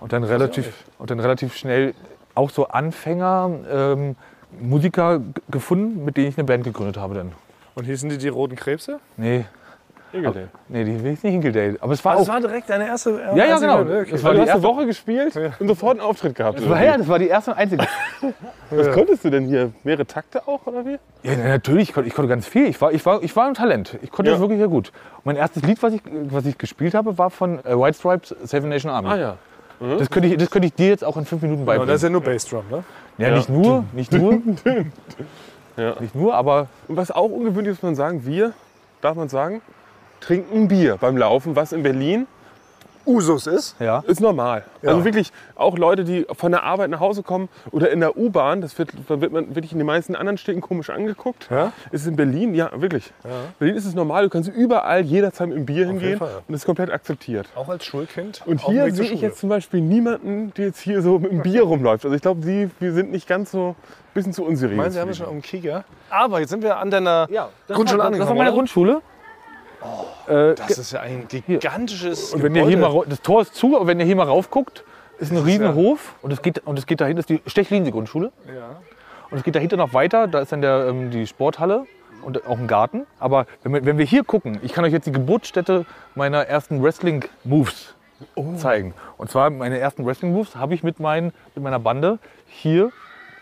[0.00, 1.94] und dann, relativ, und dann relativ schnell
[2.34, 4.16] auch so Anfänger, ähm,
[4.60, 7.32] Musiker gefunden, mit denen ich eine Band gegründet habe dann.
[7.80, 9.00] Und hießen die die Roten Krebse?
[9.16, 9.46] Nee,
[10.12, 10.48] Ingolstadt.
[10.68, 11.78] nee, die will ich nicht Hinkeldale.
[11.80, 12.32] Aber es war Das auch.
[12.34, 13.10] war direkt deine erste.
[13.12, 13.80] Ja, ja, einzige- genau.
[14.00, 14.10] Okay.
[14.10, 16.58] Das war die du hast eine erste, Woche gespielt und sofort einen Auftritt gehabt.
[16.58, 17.86] das war, ja, das war die erste und einzige.
[18.70, 19.72] Was konntest du denn hier?
[19.82, 20.98] Mehrere Takte auch oder wie?
[21.22, 22.66] Ja, na, natürlich, ich konnte, ich konnte ganz viel.
[22.66, 23.98] Ich war, ich war, ich war ein Talent.
[24.02, 24.34] Ich konnte Ja.
[24.34, 24.92] das wirklich sehr gut.
[25.18, 28.34] Und mein erstes Lied, was ich, was ich gespielt habe, war von äh, White Stripes,
[28.42, 29.08] Seven Nation Army.
[29.08, 29.36] Ah ja.
[29.98, 31.88] Das, könnte ich, das könnte ich dir jetzt auch in fünf Minuten Genau, beibringen.
[31.88, 32.84] das ist ja nur Bassdrum, ne?
[33.16, 34.42] ja, nicht nur, nicht nur.
[35.80, 35.96] Ja.
[35.98, 38.52] Nicht nur, aber Und was auch ungewöhnlich ist, muss man sagen, wir,
[39.00, 39.62] darf man sagen,
[40.20, 42.26] trinken Bier beim Laufen, was in Berlin
[43.10, 43.76] Usus ist.
[43.80, 44.02] ja.
[44.06, 44.64] ist normal.
[44.84, 48.60] Also wirklich auch Leute, die von der Arbeit nach Hause kommen oder in der U-Bahn,
[48.60, 51.48] das wird, da wird man wirklich in den meisten anderen Städten komisch angeguckt.
[51.50, 51.72] Ja?
[51.90, 53.12] Ist in Berlin, ja wirklich.
[53.58, 56.42] Berlin ist es normal, du kannst überall jederzeit mit dem Bier hingehen Fall, ja.
[56.46, 57.48] und ist komplett akzeptiert.
[57.54, 58.42] Auch als Schulkind.
[58.46, 61.42] Und auf hier sehe ich jetzt zum Beispiel niemanden, der jetzt hier so mit dem
[61.42, 62.04] Bier rumläuft.
[62.04, 63.74] Also ich glaube, die, wir sind nicht ganz so,
[64.10, 64.72] ein bisschen zu unseriös.
[64.72, 65.84] Ich meine, Sie haben ja schon auf dem Kieger.
[66.10, 67.28] Aber jetzt sind wir an deiner
[67.68, 68.38] Grundschule war, das war angekommen.
[68.38, 69.02] meine oder?
[69.80, 70.52] Grundschule.
[70.52, 73.76] Äh, Das ist ja ein gigantisches und wenn ihr hier mal, das Tor ist zu,
[73.76, 74.84] aber wenn ihr hier mal raufguckt,
[75.18, 78.32] ist ein Riesenhof und es geht, und es geht dahinter, ist die Stechlinsee-Grundschule.
[79.30, 81.86] Und es geht dahinter noch weiter, da ist dann der, ähm, die Sporthalle
[82.22, 83.06] und auch ein Garten.
[83.18, 86.82] Aber wenn wir, wenn wir hier gucken, ich kann euch jetzt die Geburtsstätte meiner ersten
[86.82, 87.94] Wrestling-Moves
[88.56, 88.94] zeigen.
[89.16, 92.90] Und zwar meine ersten Wrestling-Moves habe ich mit, mein, mit meiner Bande hier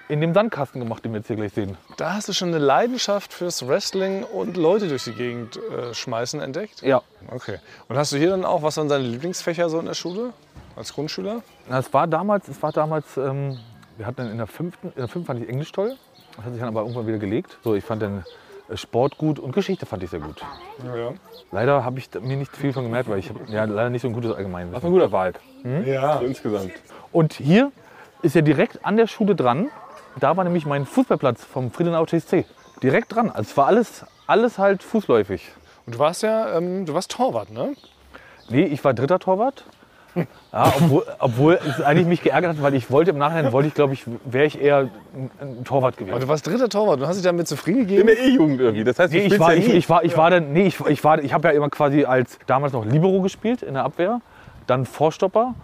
[0.08, 1.76] in dem Sandkasten gemacht, den wir jetzt hier gleich sehen.
[1.96, 6.40] Da hast du schon eine Leidenschaft fürs Wrestling und Leute durch die Gegend äh, schmeißen
[6.40, 6.82] entdeckt?
[6.82, 7.02] Ja.
[7.30, 7.58] Okay.
[7.88, 10.32] Und hast du hier dann auch, was waren deine Lieblingsfächer so in der Schule?
[10.76, 11.42] Als Grundschüler?
[11.68, 13.58] Na, es war damals, es war damals ähm,
[13.98, 15.96] wir hatten dann in der fünften, in der fünften fand ich Englisch toll.
[16.36, 17.58] Das hat sich dann aber irgendwann wieder gelegt.
[17.64, 18.24] So, ich fand dann
[18.68, 20.40] äh, Sport gut und Geschichte fand ich sehr gut.
[20.84, 21.12] Ja.
[21.50, 24.08] Leider habe ich mir nicht viel von gemerkt, weil ich habe ja leider nicht so
[24.08, 24.74] ein gutes Allgemeinwissen.
[24.74, 25.90] Das war ein guter Vibe.
[25.90, 26.18] Ja.
[26.18, 26.72] So insgesamt.
[27.10, 27.72] Und hier
[28.22, 29.68] ist ja direkt an der Schule dran.
[30.20, 32.44] Da war nämlich mein Fußballplatz vom Friedenau TSC.
[32.82, 33.30] Direkt dran.
[33.30, 35.50] Also es war alles, alles halt fußläufig.
[35.86, 37.74] Und du warst ja, ähm, du warst Torwart, ne?
[38.48, 39.64] Nee, ich war dritter Torwart.
[40.52, 43.74] Ja, obwohl, obwohl es eigentlich mich geärgert hat, weil ich wollte im Nachhinein, wollte ich
[43.74, 46.20] glaube ich, wäre ich eher ein, ein Torwart Aber gewesen.
[46.20, 47.00] du warst dritter Torwart.
[47.00, 48.06] Du hast dich damit zufrieden In gegeben.
[48.08, 48.84] der E-Jugend irgendwie.
[48.84, 49.74] Das heißt, du Nee, ich war, ja ich, nie.
[49.74, 52.38] ich war, ich war dann, nee, ich, ich war, ich habe ja immer quasi als
[52.46, 54.20] damals noch Libero gespielt in der Abwehr,
[54.66, 55.54] dann Vorstopper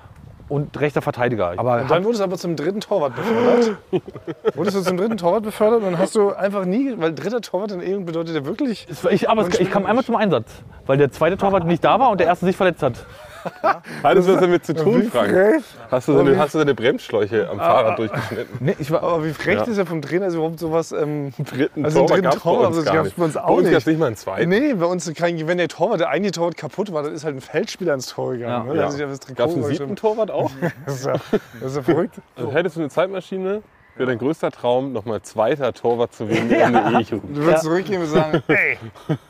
[0.54, 1.54] und rechter Verteidiger.
[1.56, 3.76] Aber Und dann wurdest du aber zum dritten Torwart befördert.
[4.54, 7.72] wurdest du zum dritten Torwart befördert und dann hast du einfach nie, weil dritter Torwart
[7.72, 8.86] in E-Jugend bedeutet ja wirklich.
[9.10, 10.46] ich, aber es, ich kam einmal zum Einsatz,
[10.86, 13.04] weil der zweite Torwart nicht da war und der erste sich verletzt hat.
[14.02, 15.30] Hat das was damit zu tun, Frank?
[15.30, 15.62] frech.
[15.90, 18.56] Hast du, deine, hast du deine Bremsschläuche am Fahrrad durchgeschnitten?
[18.60, 20.92] Nee, ich war, Aber wie frech ist ja vom Trainer, ist überhaupt sowas.
[20.92, 23.16] Ähm, Dritten Also einen dritten Torwart, das gar gab's nicht.
[23.16, 23.72] bei uns auch Bei uns nicht.
[23.72, 24.48] gab's nicht mal einen zweiten.
[24.48, 27.36] nee, bei uns kein, wenn der Torwart, der eigene Torwart kaputt war, dann ist halt
[27.36, 28.68] ein Feldspieler ins Tor gegangen.
[28.68, 28.74] Ja.
[28.74, 28.80] ne?
[28.80, 29.06] Ja.
[29.16, 30.50] Trikot Gab es einen siebten Torwart auch?
[30.86, 31.12] Das ist ja,
[31.60, 32.14] das ist ja verrückt.
[32.36, 33.62] Also hättest du eine Zeitmaschine,
[33.96, 37.36] wäre dein größter Traum, nochmal zweiter Torwart zu werden in der E-Jugend.
[37.36, 38.78] Du würdest zurückgehen und sagen, ey,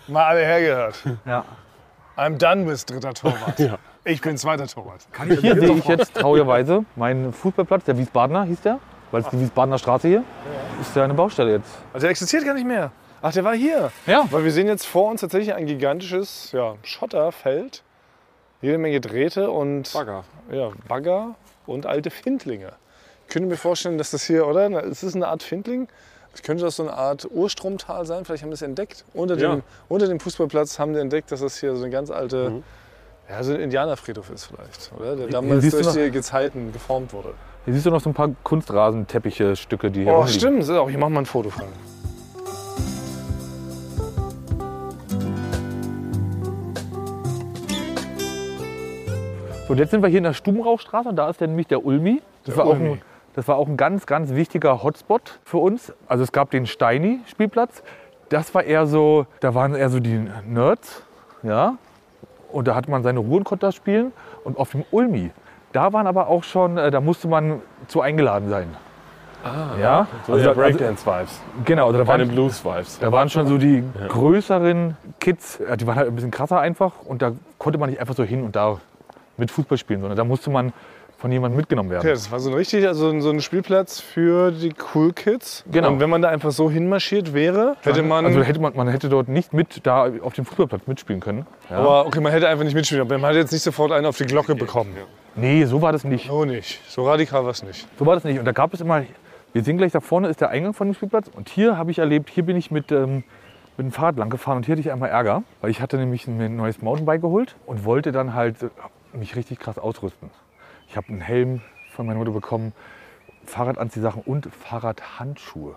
[0.08, 0.96] mal alle hergehört.
[1.26, 1.44] ja.
[2.16, 3.58] I'm done with dritter Torwart.
[4.04, 5.06] Ich bin zweiter Torwart.
[5.40, 8.78] Hier sehe ich jetzt traurigerweise meinen Fußballplatz, der Wiesbadener hieß der,
[9.10, 10.24] weil es die Wiesbadener Straße hier
[10.80, 11.70] ist ja eine Baustelle jetzt.
[11.92, 12.90] Also der existiert gar nicht mehr.
[13.22, 13.90] Ach, der war hier.
[14.06, 14.26] Ja.
[14.30, 17.82] Weil wir sehen jetzt vor uns tatsächlich ein gigantisches ja, Schotterfeld.
[18.60, 20.24] Jede Menge Drähte und Bagger.
[20.50, 21.34] Ja, Bagger
[21.66, 22.72] und alte Findlinge.
[23.26, 24.70] Ich könnte mir vorstellen, dass das hier, oder?
[24.84, 25.88] Es ist eine Art Findling.
[26.42, 28.24] Könnte das so eine Art Urstromtal sein?
[28.24, 29.04] Vielleicht haben wir es entdeckt.
[29.14, 29.60] Unter dem, Ja.
[29.88, 32.62] unter dem Fußballplatz haben die entdeckt, dass das hier so eine ganz alte, Mhm.
[33.28, 35.16] Ja, so ein Indianerfriedhof ist vielleicht, oder?
[35.16, 37.34] Der damals siehst du durch die Gezeiten geformt wurde.
[37.64, 40.38] Hier siehst du noch so ein paar Kunstrasenteppiche, Stücke, die hier Oh, rumliegen.
[40.40, 40.64] stimmt.
[40.64, 41.64] So, hier machen wir ein Foto von.
[49.66, 51.84] So, und jetzt sind wir hier in der Stubenrauchstraße und da ist dann nämlich der
[51.84, 52.20] Ulmi.
[52.44, 52.90] Das, war, Auch Ulmi.
[52.90, 53.02] ein,
[53.34, 55.92] das war auch ein ganz, ganz wichtiger Hotspot für uns.
[56.06, 57.82] Also es gab den Steini-Spielplatz.
[58.28, 61.02] Das war eher so, da waren eher so die Nerds,
[61.42, 61.76] ja.
[62.54, 64.12] Und da hatte man seine Ruhe und konnte das spielen.
[64.44, 65.30] Und auf dem Ulmi,
[65.72, 68.68] da waren aber auch schon, äh, da musste man zu eingeladen sein.
[69.44, 70.06] Ah, ja.
[70.26, 71.40] So Also ja, da- also, Breakdance-Vibes.
[71.64, 73.00] genau, da Keine waren, Blues-Vibes.
[73.00, 76.92] da waren schon so die größeren Kids, ja, die waren halt ein bisschen krasser einfach.
[77.04, 78.78] Und da konnte man nicht einfach so hin und da
[79.36, 80.72] mit Fußball spielen, sondern da musste man
[81.24, 82.02] von jemandem mitgenommen werden.
[82.02, 85.64] Okay, das war so ein richtig, also so ein Spielplatz für die Cool Kids.
[85.72, 85.88] Genau.
[85.88, 88.26] Und wenn man da einfach so hinmarschiert wäre, hätte man.
[88.26, 91.46] also hätte man, man hätte dort nicht mit da auf dem Fußballplatz mitspielen können.
[91.70, 91.78] Ja.
[91.78, 93.00] aber okay, man hätte einfach nicht mitspielen.
[93.00, 94.94] Aber man hat jetzt nicht sofort einen auf die Glocke bekommen.
[95.34, 96.26] nee, so war das nicht.
[96.26, 96.82] So nicht.
[96.90, 97.88] So radikal war es nicht.
[97.98, 98.38] So war das nicht.
[98.38, 99.02] Und da gab es immer,
[99.54, 101.28] wir sehen gleich da vorne ist der Eingang von dem Spielplatz.
[101.34, 103.24] Und hier habe ich erlebt, hier bin ich mit, ähm,
[103.78, 106.26] mit dem Fahrrad lang gefahren und hier hatte ich einmal Ärger, weil ich hatte nämlich
[106.26, 108.56] mir ein neues Mountainbike geholt und wollte dann halt
[109.14, 110.28] mich richtig krass ausrüsten.
[110.88, 111.60] Ich habe einen Helm
[111.92, 112.72] von meiner Mutter bekommen,
[113.44, 115.74] Fahrradanziehsachen und Fahrradhandschuhe.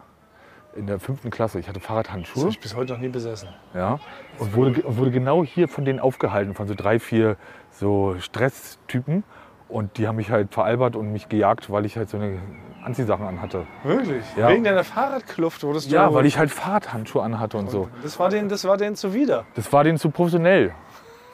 [0.76, 1.60] In der fünften Klasse.
[1.60, 2.44] Ich hatte Das Fahrradhandschuhe.
[2.44, 3.50] habe ich bis heute noch nie besessen.
[3.74, 4.00] Ja,
[4.38, 7.36] und wurde, und wurde genau hier von denen aufgehalten, von so drei, vier
[7.72, 9.24] so Stresstypen.
[9.70, 12.40] Und die haben mich halt veralbert und mich gejagt, weil ich halt so eine
[12.86, 13.66] Anziehsachen anhatte.
[13.84, 14.24] Wirklich?
[14.38, 14.48] Ja.
[14.50, 15.96] Wegen deiner Fahrradkluft wurdest du.
[15.96, 17.90] Ja, weil ich halt Fahrradhandschuhe anhatte und so.
[18.02, 19.46] Das war denen, das war denen zuwider.
[19.56, 20.74] Das war denen zu professionell.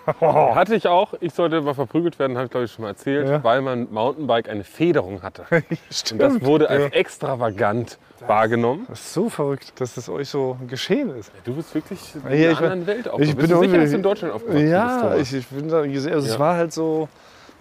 [0.21, 1.13] Hatte ich auch.
[1.21, 3.43] Ich sollte mal verprügelt werden, habe ich glaube ich schon mal erzählt, Ja.
[3.43, 5.45] weil mein Mountainbike eine Federung hatte.
[5.91, 6.21] Stimmt.
[6.23, 7.97] Und das wurde als extravagant
[8.27, 8.85] wahrgenommen.
[8.89, 11.31] Das ist so verrückt, dass das euch so geschehen ist.
[11.45, 13.35] Du bist wirklich in Ja, einer ich anderen Welt ich aufgewachsen.
[13.35, 14.71] bin Bist du sicher, dass du in Deutschland aufgewachsen bist?
[14.73, 15.19] Ja, Thomas?
[15.19, 16.13] ich, ich bin da gesehen.
[16.13, 16.39] Also es Ja.
[16.39, 17.09] war halt so.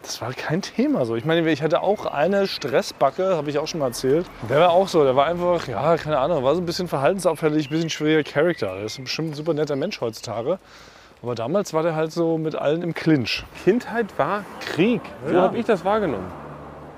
[0.03, 1.15] Das war kein Thema so.
[1.15, 4.27] Ich meine, ich hatte auch eine Stressbacke, habe ich auch schon mal erzählt.
[4.51, 7.69] Der war auch so, der war einfach, ja, keine Ahnung, war so ein bisschen verhaltensauffällig,
[7.69, 8.75] ein bisschen schwieriger Charakter.
[8.75, 10.59] Der ist bestimmt ein super netter Mensch heutzutage.
[11.23, 13.45] Aber damals war der halt so mit allen im Clinch.
[13.65, 15.01] Kindheit war Krieg.
[15.29, 16.27] So habe ich das wahrgenommen.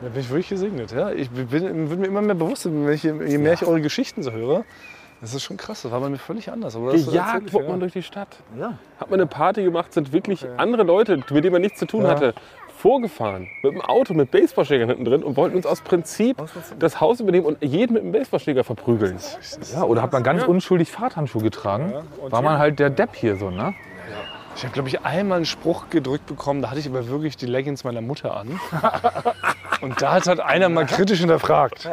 [0.01, 0.93] Da bin ich wirklich gesegnet.
[0.93, 1.11] Ja.
[1.11, 4.33] Ich bin, bin mir immer mehr bewusst, wenn ich, je mehr ich eure Geschichten so
[4.33, 4.65] höre.
[5.21, 6.77] Das ist schon krass, das war bei mir völlig anders.
[6.77, 7.71] Aber Gejagt wurde ja.
[7.71, 8.29] man durch die Stadt.
[8.59, 8.79] Ja.
[8.99, 12.03] Hat man eine Party gemacht, sind wirklich andere Leute, mit denen man nichts zu tun
[12.03, 12.11] Ja.
[12.11, 12.35] hatte,
[12.77, 16.37] vorgefahren mit dem Auto mit Baseballschlägern hinten drin und wollten uns aus Prinzip
[16.79, 19.17] das Haus übernehmen und jeden mit dem Baseballschläger verprügeln.
[19.73, 21.95] Ja, oder hat man ganz unschuldig Fahrthandschuhe getragen?
[22.29, 23.75] War man halt der Depp hier so, ne?
[24.57, 27.47] Ich habe, glaube ich, einmal einen Spruch gedrückt bekommen, da hatte ich aber wirklich die
[27.47, 28.61] Leggings meiner Mutter an.
[29.81, 31.89] Und da hat halt einer mal kritisch hinterfragt.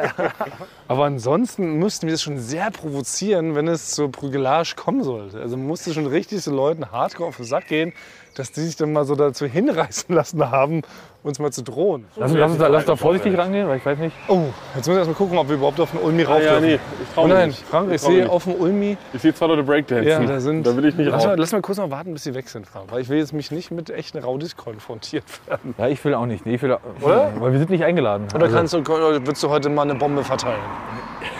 [0.88, 5.40] Aber ansonsten müssten wir das schon sehr provozieren, wenn es zur Prügelage kommen sollte.
[5.40, 7.92] Also man musste schon richtig so Leuten hardcore auf den Sack gehen,
[8.34, 10.82] dass die sich dann mal so dazu hinreißen lassen haben,
[11.22, 12.06] uns mal zu drohen.
[12.16, 14.14] Lass, lass, uns da, lass da vorsichtig rangehen, weil ich weiß nicht.
[14.28, 14.40] Oh,
[14.74, 16.64] jetzt müssen wir erst mal gucken, ob wir überhaupt auf den Ulmi rauf ja, dürfen.
[16.66, 17.62] nee, ich trau Oh mich nein, nicht.
[17.66, 18.30] Frank, ich mich sehe nicht.
[18.30, 20.06] auf dem Ulmi, Ich sehe zwei Leute Breakdancen.
[20.08, 20.66] ja, da sind.
[20.66, 21.38] Da will ich nicht lass, mal, raus.
[21.38, 22.90] lass mal kurz mal warten, bis sie weg sind, Frank.
[22.90, 25.74] Weil ich will jetzt mich nicht mit echten Raudis konfrontiert werden.
[25.78, 26.44] Ja, ich will auch nicht.
[26.44, 27.32] Nee, ich will, Oder?
[27.38, 28.26] Weil wir sind nicht eingeladen.
[28.34, 30.60] Oder Also- kannst du, oder willst du heute mal eine Bombe verteilen?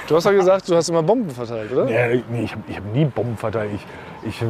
[0.08, 1.88] Du hast ja gesagt, du hast immer Bomben verteilt, oder?
[1.88, 3.70] Ja, nee, ich habe ich hab nie Bomben verteilt.
[3.74, 4.44] Ich, ich,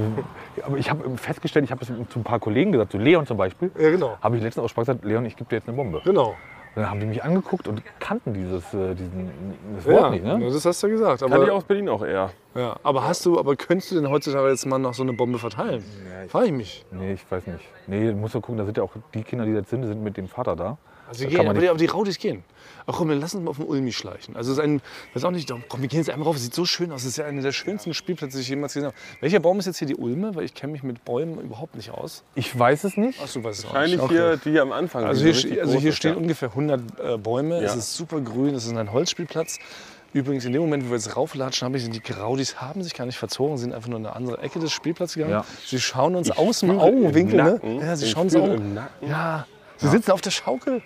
[0.63, 3.37] aber ich habe festgestellt, ich habe es zu ein paar Kollegen gesagt, zu Leon zum
[3.37, 4.17] Beispiel, Ja, genau.
[4.21, 6.01] habe ich letztens aus Spaß gesagt, Leon, ich gebe dir jetzt eine Bombe.
[6.05, 6.35] Genau.
[6.75, 9.31] Und dann haben die mich angeguckt und kannten dieses äh, diesen,
[9.77, 10.25] das Wort Ja, nicht.
[10.25, 10.41] Ne?
[10.41, 11.21] das hast du ja gesagt.
[11.21, 12.31] Kann ich Aber, aus Berlin auch eher.
[12.55, 15.39] ja, aber hast du, aber könntest du denn heutzutage jetzt mal noch so eine Bombe
[15.39, 15.85] verteilen?
[16.29, 16.87] Frage ich mich.
[16.91, 17.65] Nee, ich weiß nicht.
[17.87, 19.89] Nee, du musst doch gucken, da sind ja auch die Kinder, die jetzt sind, die
[19.89, 20.79] sind mit dem Vater da.
[21.09, 22.43] Also Da gehen, kann man aber, die, aber die Raudis gehen.
[22.87, 24.37] Ach komm, wir lassen uns mal auf den Ulmi schleichen.
[24.37, 24.81] Also es ist ein,
[25.15, 26.37] weiß auch nicht, komm, wir gehen jetzt einmal rauf.
[26.37, 27.03] Es sieht so schön aus.
[27.03, 28.97] Es ist ja einer der schönsten Spielplätze, die ich jemals gesehen habe.
[29.21, 30.35] Welcher Baum ist jetzt hier die Ulme?
[30.35, 32.23] Weil ich kenne mich mit Bäumen überhaupt nicht aus.
[32.35, 33.19] Ich weiß es nicht.
[33.25, 34.11] Ach, du weißt es auch Wahrscheinlich nicht.
[34.11, 35.05] hier die am Anfang.
[35.05, 36.17] Also hier, also hier stehen ja.
[36.19, 37.57] ungefähr 100 äh, Bäume.
[37.59, 37.79] Es Ja.
[37.79, 38.55] ist super grün.
[38.55, 39.59] Es ist ein Holzspielplatz.
[40.15, 43.07] Übrigens, in dem Moment, wo wir jetzt rauflatschen, habe ich die Graudis haben sich gar
[43.07, 45.33] nicht verzogen, sind einfach nur in eine andere Ecke des Spielplatzes gegangen.
[45.33, 45.45] Ja.
[45.65, 47.39] Sie schauen uns Ich aus dem Augenwinkel.
[47.63, 47.83] im Ne?
[47.87, 48.47] Ja, sie ich schauen uns auch.
[48.47, 49.09] im Nacken.
[49.09, 49.47] Ja.
[49.83, 50.81] Sie sitzen auf der Schaukel.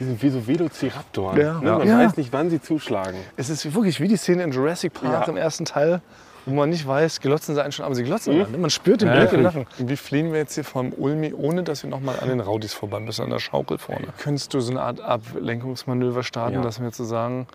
[0.00, 1.38] Die sind wie so Velociraptoren.
[1.40, 1.54] Ja.
[1.60, 1.70] Ne?
[1.78, 1.98] Man Ja.
[1.98, 3.16] weiß nicht, wann sie zuschlagen.
[3.36, 5.30] Es ist wirklich wie die Szene in Jurassic Park Ja.
[5.32, 6.00] im ersten Teil,
[6.46, 8.50] wo man nicht weiß, glotzen sie einen schon, aber sie glotzen an.
[8.52, 8.58] ne?
[8.58, 9.42] Man spürt den Ja, Blick im.
[9.42, 9.66] Lachen.
[9.78, 13.00] Wie fliehen wir jetzt hier vom Ulmi, ohne dass wir nochmal an den Raudis vorbei
[13.00, 14.08] müssen, an der Schaukel vorne?
[14.18, 16.60] Könntest du so eine Art Ablenkungsmanöver starten, Ja.
[16.62, 17.46] dass wir zu sagen,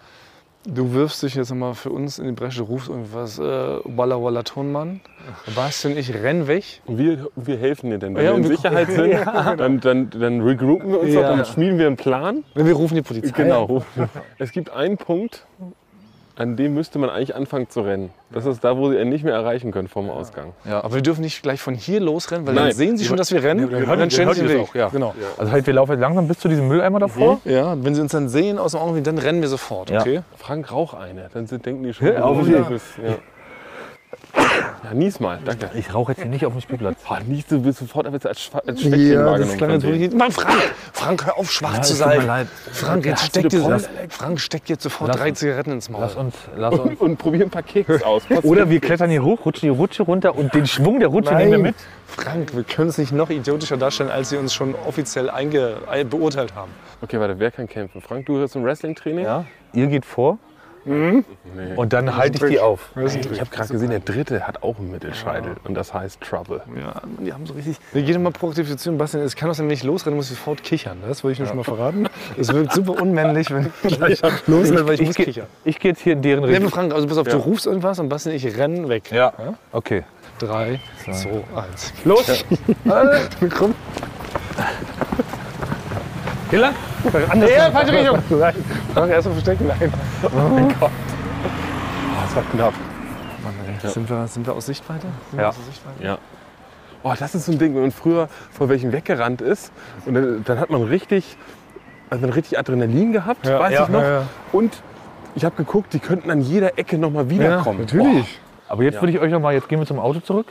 [0.65, 4.43] du wirfst dich jetzt mal für uns in die Bresche, rufst irgendwas, äh, Walla Walla
[4.43, 5.01] Tonmann,
[5.55, 6.81] Bastian, ich renn weg.
[6.85, 8.15] Und wir, wir helfen dir denn.
[8.15, 9.11] Wenn Ja, wir in wir- Sicherheit sind,
[9.57, 11.21] dann, dann, dann regroupen wir uns Ja.
[11.21, 12.43] noch, dann schmieden wir einen Plan.
[12.55, 13.31] Wir rufen die Polizei.
[13.43, 13.83] Genau.
[14.37, 15.45] Es gibt einen Punkt,
[16.39, 18.11] an dem müsste man eigentlich anfangen zu rennen.
[18.31, 20.53] Das ist da, wo sie ihn nicht mehr erreichen können vom Ausgang.
[20.65, 22.73] Aber wir dürfen nicht gleich von hier losrennen, weil dann Nein.
[22.73, 23.65] sehen sie schon, dass wir rennen.
[23.65, 24.61] und dann stellen sie den Weg.
[24.61, 24.87] auch, ja.
[24.87, 25.13] Genau.
[25.37, 27.41] Also halt, wir laufen jetzt langsam bis zu diesem Mülleimer davor.
[27.43, 29.99] Ja, und wenn sie uns dann sehen aus dem Augenblick, dann rennen wir sofort, Ja.
[29.99, 30.21] okay?
[30.37, 31.29] Frank, rauch eine.
[31.33, 32.65] Dann sind, denken die schon, Ja, auf ja.
[34.35, 35.39] Ja, nies mal.
[35.43, 35.69] Danke.
[35.73, 36.97] Ich rauche jetzt hier nicht auf dem Spielplatz.
[37.07, 39.57] Boah, nies, du bist sofort als, als, Schwächchen wahrgenommen.
[39.59, 39.81] von denen.
[39.83, 40.13] wirklich.
[40.13, 40.61] Mann, Frank!
[40.93, 42.27] Frank, hör auf, schwach zu es tut mir sein.
[42.27, 42.47] leid.
[42.71, 45.89] Frank, jetzt Hast steck du dir, lass, Frank, steck dir sofort Lass drei Zigaretten ins
[45.89, 46.01] Maul.
[46.01, 46.91] Lass uns, lass uns.
[46.91, 48.23] Und, und probier ein paar Keks aus.
[48.25, 51.33] Pass Oder wir klettern hier hoch, rutschen die Rutsche runter und den Schwung der Rutsche
[51.35, 51.75] nehmen wir mit.
[52.07, 56.09] Frank, wir können es nicht noch idiotischer darstellen, als sie uns schon offiziell einge, ein-
[56.09, 56.71] beurteilt haben.
[57.01, 58.01] Okay, warte, wer kann kämpfen?
[58.01, 59.25] Frank, du hast ein Wrestling-Training?
[59.25, 60.37] Ja, ihr geht vor
[60.85, 62.89] und dann halte ich die auf.
[62.95, 66.61] Ich habe gerade gesehen, der dritte hat auch einen Mittelscheitel und das heißt Trouble.
[66.75, 67.77] Ja, die haben so richtig.
[67.93, 69.23] Wir gehen mal proaktiv zu Bastian.
[69.23, 70.97] Es kann auch sein, wenn ich losrenne, muss ich sofort kichern.
[71.07, 72.07] Das wollte ich nur schon mal verraten.
[72.37, 75.47] Es wirkt super unmännlich, wenn ich gleich losrenne, weil ich, muss geh- kichern.
[75.63, 76.69] Ich gehe jetzt hier in deren Nee, Richtung.
[76.69, 79.11] Frank, also pass auf, du rufst irgendwas und Bastian, ich renn weg.
[79.11, 79.33] Ja,
[79.71, 80.03] okay.
[80.39, 81.93] Drei, zwei, eins.
[82.05, 82.45] Los!
[83.57, 83.75] Komm.
[86.49, 86.73] Hier lang?
[87.29, 87.49] Anders.
[87.51, 88.19] Ja, falsche Richtung.
[88.39, 88.55] Nein.
[89.09, 89.67] Erst mal verstecken.
[89.67, 89.93] Nein.
[90.23, 90.91] Oh mein Gott.
[92.23, 92.73] das war knapp.
[93.43, 93.89] Mann, ey.
[93.89, 95.07] Sind, wir, sind wir aus Sichtweite?
[95.29, 95.49] Sind wir Ja.
[95.49, 96.03] aus Sichtweite?
[96.03, 96.17] Ja.
[97.03, 99.71] Oh, das ist so ein Ding, wenn man früher vor welchen weggerannt ist
[100.05, 101.37] und dann, dann hat man richtig,
[102.09, 104.01] also man richtig Adrenalin gehabt, weiß ja, ich noch.
[104.01, 104.23] ja, ja.
[104.51, 104.81] Und
[105.35, 107.79] ich habe geguckt, die könnten an jeder Ecke noch mal wiederkommen.
[107.81, 108.39] natürlich.
[108.67, 110.47] Aber jetzt würde ich euch noch mal, jetzt gehen wir zum Auto zurück.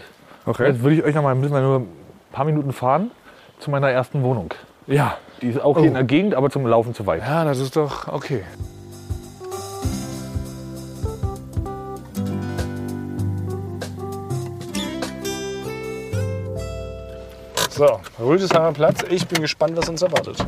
[0.46, 0.68] Okay.
[0.68, 1.88] Jetzt würde ich euch noch mal, müssen wir nur ein
[2.32, 3.11] paar Minuten fahren
[3.59, 4.55] zu meiner ersten Wohnung.
[4.89, 5.18] Ja.
[5.43, 7.22] Die ist auch hier in der Gegend, aber zum Laufen zu weit.
[7.22, 8.43] Ja, das ist doch okay.
[17.70, 19.05] So, Rüdesheimer Platz.
[19.09, 20.45] Ich bin gespannt, was uns erwartet.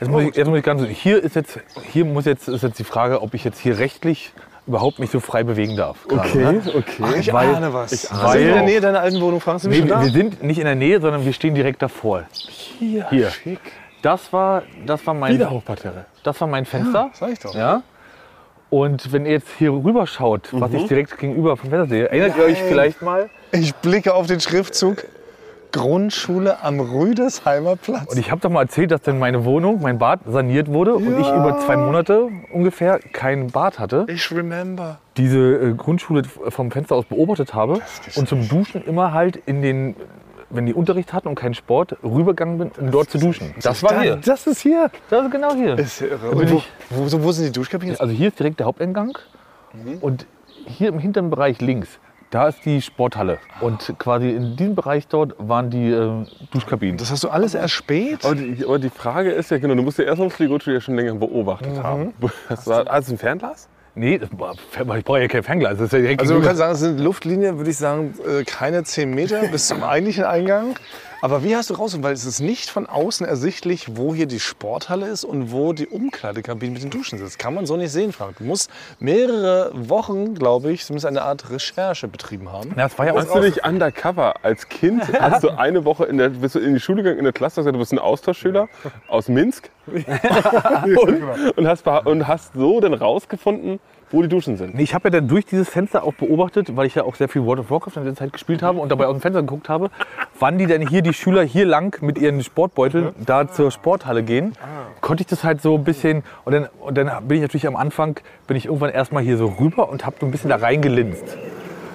[0.00, 1.60] Jetzt muss ich, jetzt muss ich ganz, hier ist jetzt,
[1.92, 4.32] hier muss jetzt, ist jetzt die Frage, ob ich jetzt hier rechtlich
[4.66, 6.06] überhaupt mich so frei bewegen darf.
[6.08, 6.62] gerade, ne?
[6.74, 7.18] okay.
[7.20, 7.92] Ich Weil- ahne was.
[7.92, 9.60] ich Sind ahne- wir in der Nähe deiner alten Wohnung, Frank?
[9.60, 12.24] Sind wir Nee, schon wir, sind nicht in der Nähe, sondern wir stehen direkt davor.
[12.32, 13.30] Hier, Hier.
[13.30, 13.60] schick.
[14.02, 16.06] Das war, das war mein, Wieder Hochparterre.
[16.22, 17.10] das war mein Fenster.
[17.14, 17.54] Sag ich doch.
[17.54, 17.82] Ja.
[18.70, 20.76] Und wenn ihr jetzt hier rüber schaut, was Mhm.
[20.78, 23.30] ich direkt gegenüber vom Fenster sehe, erinnert ihr euch vielleicht mal?
[23.52, 25.04] Ich blicke auf den Schriftzug
[25.74, 28.12] Grundschule am Rüdesheimer Platz.
[28.12, 31.18] Und ich habe doch mal erzählt, dass denn meine Wohnung, mein Bad saniert wurde und
[31.18, 34.06] ich über zwei Monate ungefähr kein Bad hatte.
[34.08, 34.98] ich remember.
[35.16, 37.80] Diese äh, Grundschule vom Fenster aus beobachtet habe
[38.14, 39.96] und zum Duschen immer halt in den
[40.50, 43.52] wenn die Unterricht hatten und keinen Sport, rübergegangen bin, um dort zu duschen.
[43.60, 44.16] Das war hier.
[44.16, 44.88] Das ist hier.
[45.10, 45.76] Das ist genau hier.
[45.76, 46.48] Ist ja irre.
[46.50, 47.98] Wo, wo, wo sind die Duschkabinen?
[47.98, 49.18] Also hier ist direkt der Haupteingang
[50.00, 50.26] und
[50.66, 51.98] hier im hinteren Bereich links,
[52.34, 53.38] da ist die Sporthalle.
[53.60, 56.96] Und quasi in diesem Bereich dort waren die äh, Duschkabinen.
[56.96, 58.24] Das hast du alles erst spät?
[58.24, 60.80] Aber die, aber die Frage ist ja, genau, du musst ja erst auf die ja
[60.80, 62.12] schon länger beobachtet haben.
[62.48, 63.68] Hast du, hast du ein Fernglas?
[63.94, 65.78] Nee, ich brauche ja kein Fernglas.
[65.78, 68.82] Das ist ja Also man kann sagen, es sind Luftlinien, würde ich sagen, äh, keine
[68.82, 70.74] 10 Meter bis zum eigentlichen Eingang.
[71.24, 72.04] Aber wie hast du rausgefunden?
[72.06, 75.86] Weil es ist nicht von außen ersichtlich, wo hier die Sporthalle ist und wo die
[75.86, 77.38] Umkleidekabine mit den Duschen sitzt.
[77.38, 78.36] Kann man so nicht sehen, Frank.
[78.36, 82.74] Du musst mehrere Wochen, glaube ich, zumindest eine Art Recherche betrieben haben.
[82.76, 86.04] Ja, das war ja Hast auch du dich undercover als Kind, hast du eine Woche
[86.04, 87.92] in der, bist du in die Schule gegangen, in der Klasse, hast gesagt, du bist
[87.94, 88.68] ein Austauschschüler
[89.08, 91.22] aus Minsk und,
[91.56, 93.80] und, hast, und hast so dann rausgefunden,
[94.14, 94.74] wo die Duschen sind.
[94.74, 97.28] Nee, ich habe ja dann durch dieses Fenster auch beobachtet, weil ich ja auch sehr
[97.28, 99.68] viel World of Warcraft in der Zeit gespielt habe und dabei aus dem Fenster geguckt
[99.68, 99.90] habe,
[100.38, 104.52] wann die denn hier, die Schüler hier lang mit ihren Sportbeuteln da zur Sporthalle gehen,
[105.00, 107.76] konnte ich das halt so ein bisschen, und dann, und dann bin ich natürlich am
[107.76, 111.36] Anfang, bin ich irgendwann erstmal hier so rüber und habe so ein bisschen da reingelinst.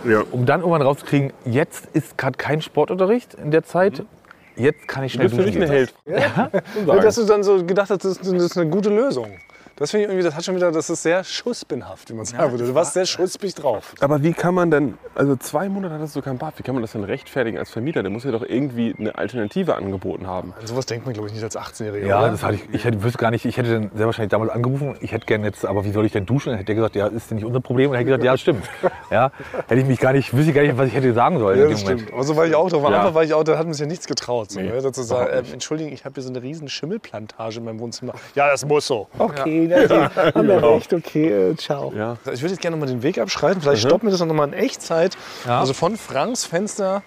[0.05, 0.23] Ja.
[0.31, 4.03] Um dann irgendwann rauszukriegen, jetzt ist gerade kein Sportunterricht in der Zeit,
[4.55, 6.51] jetzt kann ich schnell Bist du duschen nicht eine gehen.
[6.53, 6.87] Held?
[6.87, 9.27] Und dass du dann so gedacht hast, das ist eine gute Lösung.
[9.79, 12.51] Das finde ich irgendwie, das hat schon wieder, das ist sehr schussbinhaft, wie man sagen
[12.51, 12.65] würde.
[12.65, 13.93] Du warst sehr schussbig drauf.
[14.01, 16.81] Aber wie kann man denn, also zwei Monate hattest du kein Bad, wie kann man
[16.81, 18.01] das denn rechtfertigen als Vermieter?
[18.03, 20.53] Der muss ja doch irgendwie eine Alternative angeboten haben.
[20.59, 22.05] An sowas denkt man, glaube ich, nicht als 18-Jähriger.
[22.07, 22.31] Ja, oder?
[22.31, 22.63] das hatte ich.
[22.73, 24.95] Ich hätte, wüsste gar nicht, ich hätte dann sehr wahrscheinlich damals angerufen.
[24.99, 26.49] Ich hätte gerne jetzt, aber wie soll ich denn duschen?
[26.49, 27.89] Dann hätte der gesagt, ja, ist denn nicht unser Problem?
[27.89, 28.69] Und dann hätte ich gesagt, ja, stimmt.
[29.11, 29.31] Ja,
[29.67, 31.65] hätte ich mich gar nicht, wüsste ich gar nicht, was ich hätte sagen sollen Ja,
[31.65, 32.13] in das stimmt.
[32.13, 32.85] Aber so war ich auch drauf.
[32.85, 32.99] Am Ja.
[32.99, 34.51] Anfang war ich auch, da hat man sich ja nichts getraut.
[34.51, 34.79] So, ne?
[34.83, 38.13] Dazu sagen, äh, entschuldigen, ich habe hier so eine riesen Schimmelplantage in meinem Wohnzimmer.
[38.35, 39.07] Ja, das muss so.
[39.17, 40.11] Okay, ja.
[40.35, 41.93] haben wir recht, okay, äh, ciao.
[41.95, 42.17] Ja.
[42.31, 43.61] Ich würde jetzt gerne noch mal den Weg abschreiten.
[43.61, 45.17] Vielleicht stoppen wir das noch mal in Echtzeit.
[45.45, 45.59] Ja.
[45.59, 47.03] Also von Franks Fenster.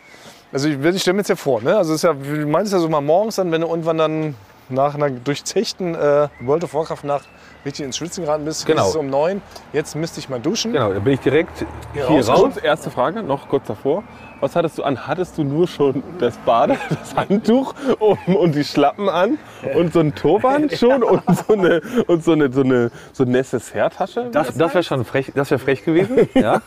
[0.52, 1.76] Also ich, ich stelle mir jetzt ja vor, ne?
[1.76, 4.34] Also es ist ja, du meinst ja so mal morgens dann, wenn du irgendwann dann
[4.68, 7.28] nach einer durchzechten äh, World of Warcraft Nacht
[7.64, 8.82] richtig ins Schwitzen geraten bist, Genau.
[8.82, 9.40] ist es um neun.
[9.72, 10.72] Jetzt müsste ich mal duschen.
[10.72, 12.28] Genau, dann bin ich direkt hier raus.
[12.28, 12.56] raus.
[12.56, 14.02] Erste Frage, noch kurz davor.
[14.42, 15.06] Was hattest du an?
[15.06, 19.38] Hattest du nur schon das Bade, das Handtuch um, und die Schlappen an
[19.76, 23.32] und so ein Turban schon und so eine, und so eine, so eine, so eine
[23.32, 24.30] Necessaire-Tasche?
[24.32, 26.28] Das, das wäre schon frech, das wäre frech gewesen.
[26.34, 26.60] ja.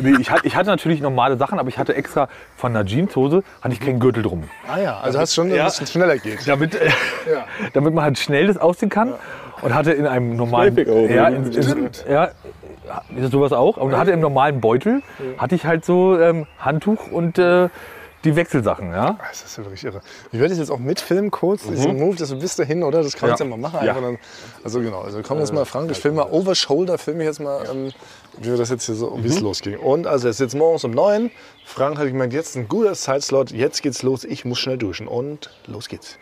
[0.00, 3.42] Nee, ich, hatte, ich hatte natürlich normale Sachen, aber ich hatte extra von einer Jeanshose
[3.60, 4.44] hatte ich keinen Gürtel drum.
[4.68, 6.46] Ah ja, also hast schon, ein bisschen schneller geht.
[6.46, 6.90] Damit, äh,
[7.72, 9.14] damit man halt schnell das ausziehen kann.
[9.62, 10.76] Und hatte in einem normalen.
[11.08, 12.30] Ja, in, in, ja,
[13.16, 13.76] ist sowas auch.
[13.76, 15.02] Und hatte im normalen Beutel
[15.38, 17.68] hatte ich halt so ähm, Handtuch und äh,
[18.24, 18.90] die Wechselsachen.
[18.90, 19.18] Ja?
[19.28, 20.00] Das ist ja wirklich irre.
[20.32, 23.02] Ich werde das jetzt auch mitfilmen kurz, diesen Move, das bis dahin, oder?
[23.02, 23.30] Das kann ich Ja.
[23.32, 23.80] jetzt ja mal machen.
[23.80, 24.18] Einfach dann,
[24.62, 27.40] also genau, also komm jetzt mal, Frank, ich filme mal over shoulder, filme ich jetzt
[27.40, 27.92] mal, ähm,
[28.38, 29.76] wie wir das jetzt hier so, wie es losging.
[29.76, 31.30] Und also es ist jetzt morgens um neun.
[31.66, 35.06] Frank hat gemeint, jetzt ein guter Zeitslot, jetzt geht's los, ich muss schnell duschen.
[35.06, 36.18] Und los geht's.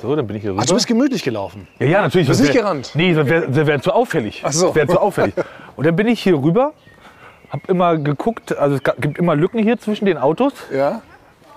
[0.00, 0.62] So, dann bin ich hier rüber.
[0.62, 1.66] Ach, du bist gemütlich gelaufen.
[1.80, 2.26] Ja, ja, natürlich.
[2.28, 2.92] Du bist nicht gerannt?
[2.94, 4.42] Nee, das wäre wär, zu auffällig.
[4.44, 4.66] Ach so.
[4.68, 5.34] Das wäre zu auffällig.
[5.76, 6.72] Und dann bin ich hier rüber,
[7.50, 10.52] habe immer geguckt, also es gibt immer Lücken hier zwischen den Autos.
[10.72, 11.02] Ja.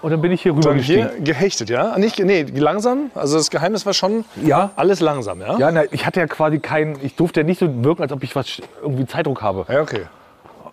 [0.01, 1.95] Und dann bin ich hier rüber Dann hier gehechtet, ja?
[1.99, 3.11] Nicht, nee, langsam.
[3.13, 4.71] Also das Geheimnis war schon Ja.
[4.75, 5.59] alles langsam, ja?
[5.59, 8.23] Ja, na, ich hatte ja quasi keinen, ich durfte ja nicht so wirken, als ob
[8.23, 8.47] ich was
[8.81, 9.65] irgendwie Zeitdruck habe.
[9.71, 10.05] Ja, okay.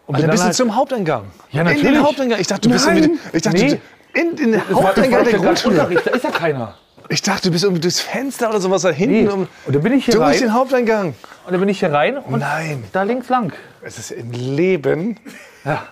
[0.07, 1.25] Und Also bin bist du halt- zum Haupteingang?
[1.51, 2.03] Ja, In den natürlich.
[2.03, 2.41] Haupteingang.
[2.41, 2.97] Ich dachte, du bist Nein.
[2.97, 3.81] irgendwie, ich dachte, Nee.
[4.15, 5.77] in, in den Haupteingang der Grundschule.
[5.77, 6.75] Da ist ja keiner.
[7.11, 9.25] Ich dachte, du bist irgendwie durchs Fenster oder sowas da hinten.
[9.25, 9.29] Nee.
[9.29, 10.39] Um, Und dann bin ich hier du bist rein.
[10.41, 11.15] den Haupteingang.
[11.47, 12.85] Und dann bin ich hier rein und Nein.
[12.93, 13.53] da links lang.
[13.81, 15.17] Es ist im Leben,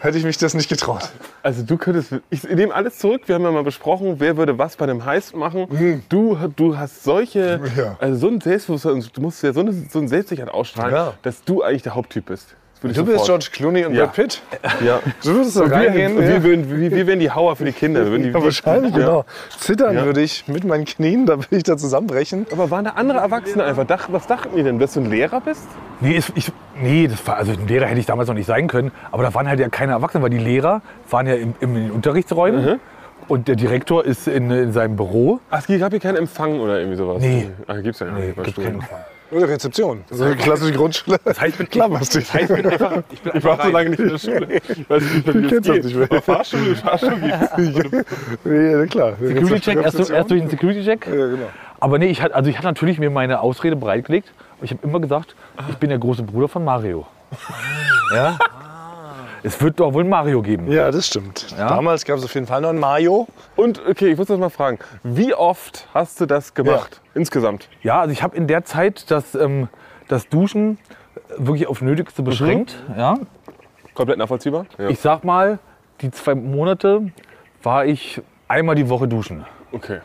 [0.01, 1.09] hätte ich mich das nicht getraut.
[1.43, 3.23] Also du könntest, ich nehme alles zurück.
[3.27, 6.03] Wir haben ja mal besprochen, wer würde was bei einem Heist machen.
[6.11, 7.97] Du, du hast solche, Ja.
[7.99, 11.15] also so ein Selbstbewusstsein, du musst ja so, eine, so ein Selbstsicherheit ausstrahlen, Ja.
[11.23, 12.55] dass du eigentlich der Haupttyp bist.
[12.83, 13.25] Du bist sofort.
[13.27, 14.05] George Clooney und Ja.
[14.05, 14.43] Brad Pitt.
[14.85, 15.01] Ja.
[15.25, 16.19] Du würdest da Wir, reingehen.
[16.21, 16.43] wir, ja.
[16.43, 18.11] würden- wir, wir wären die Hauer für die Kinder.
[18.11, 18.99] Wir die, Ja, wahrscheinlich, Ja.
[18.99, 19.25] genau.
[19.59, 22.47] Zittern würde ich mit meinen Knien, da würde ich da zusammenbrechen.
[22.53, 23.87] Aber waren da andere Erwachsene einfach?
[24.11, 24.79] Was dachten die denn?
[24.79, 25.67] Dass du ein Lehrer bist?
[26.01, 28.93] Nee, ich, nee das war, also ein Lehrer hätte ich damals noch nicht sein können.
[29.11, 31.83] Aber da waren halt ja keine Erwachsenen, weil die Lehrer waren ja im, im, in
[31.85, 32.79] den Unterrichtsräumen.
[33.29, 35.41] Und der Direktor ist in, in seinem Büro.
[35.51, 37.21] Ach, es gab hier keinen Empfang oder irgendwie sowas?
[37.21, 37.49] Nee.
[37.67, 38.37] Ah, gibt's ja nicht.
[38.37, 38.67] Gibt's Schulen.
[38.67, 38.99] keinen Empfang.
[39.31, 40.05] Oder Rezeption.
[40.11, 41.19] So eine klassische Grundschule.
[41.25, 42.33] Das heißt mit- Klammerst dich.
[42.35, 44.47] Ich bin einfach, ich bin Ich war so lange nicht in der Schule.
[44.69, 46.07] Ich weiß nicht, wie Du kennst das das nicht mehr.
[46.09, 46.25] geht.
[46.25, 48.07] Fahrschule, Fahrschule gibt's.
[48.45, 49.13] Ja, klar.
[49.21, 51.07] Security-Check, erst, erst durch den Security-Check.
[51.07, 51.47] Ja, genau.
[51.81, 54.33] Aber nee, ich hatte, also ich hatte natürlich mir meine Ausrede bereitgelegt.
[54.59, 55.35] Und ich habe immer gesagt,
[55.69, 57.07] ich bin der große Bruder von Mario.
[58.15, 58.39] Ja?
[59.47, 60.73] Es wird doch wohl ein Mario geben.
[60.73, 61.55] Ja, das stimmt.
[61.57, 61.69] Ja?
[61.69, 63.29] Damals gab es auf jeden Fall noch einen Mayo.
[63.55, 64.81] Und okay, ich muss das mal fragen.
[65.05, 67.01] Wie oft hast du das gemacht?
[67.15, 67.69] Insgesamt?
[67.81, 69.69] Ja, also ich habe in der Zeit das, ähm,
[70.09, 70.79] das Duschen
[71.37, 72.75] wirklich auf Nötigste beschränkt.
[72.97, 73.19] Ja.
[73.95, 74.67] Komplett nachvollziehbar?
[74.79, 74.89] Ja.
[74.89, 75.61] Ich sag mal,
[76.01, 77.13] die zwei Monate
[77.63, 79.47] war ich einmal die Woche duschen.
[79.73, 79.99] Okay.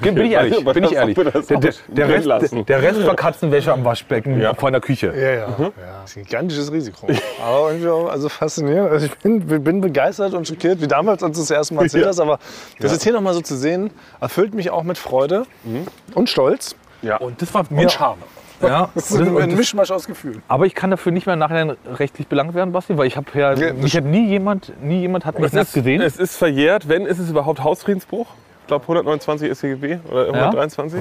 [0.00, 1.14] Bin ich ehrlich, bin ich ehrlich.
[1.16, 4.54] Der, der, der, Rest, der Rest war Katzenwäsche am Waschbecken Ja.
[4.54, 5.12] vor der Küche.
[5.14, 5.34] Ja, ja.
[5.38, 5.72] ja.
[6.02, 7.06] Das ist ein gigantisches Risiko.
[7.44, 8.90] Aber irgendwie auch, also faszinierend.
[8.90, 12.06] Also ich bin, bin begeistert und schockiert, wie damals, als du das erste Mal erzählt
[12.06, 12.20] hast.
[12.20, 12.38] Aber
[12.78, 13.90] das jetzt hier nochmal so zu sehen,
[14.20, 15.44] erfüllt mich auch mit Freude
[16.14, 16.76] und Stolz.
[17.20, 18.18] Und das war mir Und Charme.
[18.60, 20.42] Ja, Das ist ein Mischmasch aus Gefühlen.
[20.48, 23.52] aber ich kann dafür nicht mehr nachher rechtlich belangt werden, Basti, weil ich habe ja,
[23.54, 26.02] Ja, mich hat nie jemand, nie jemand hat mich ist, gesehen.
[26.02, 28.26] es ist verjährt, wenn ist es überhaupt Hausfriedensbruch.
[28.68, 31.00] Ich glaube 129 StGB oder 123.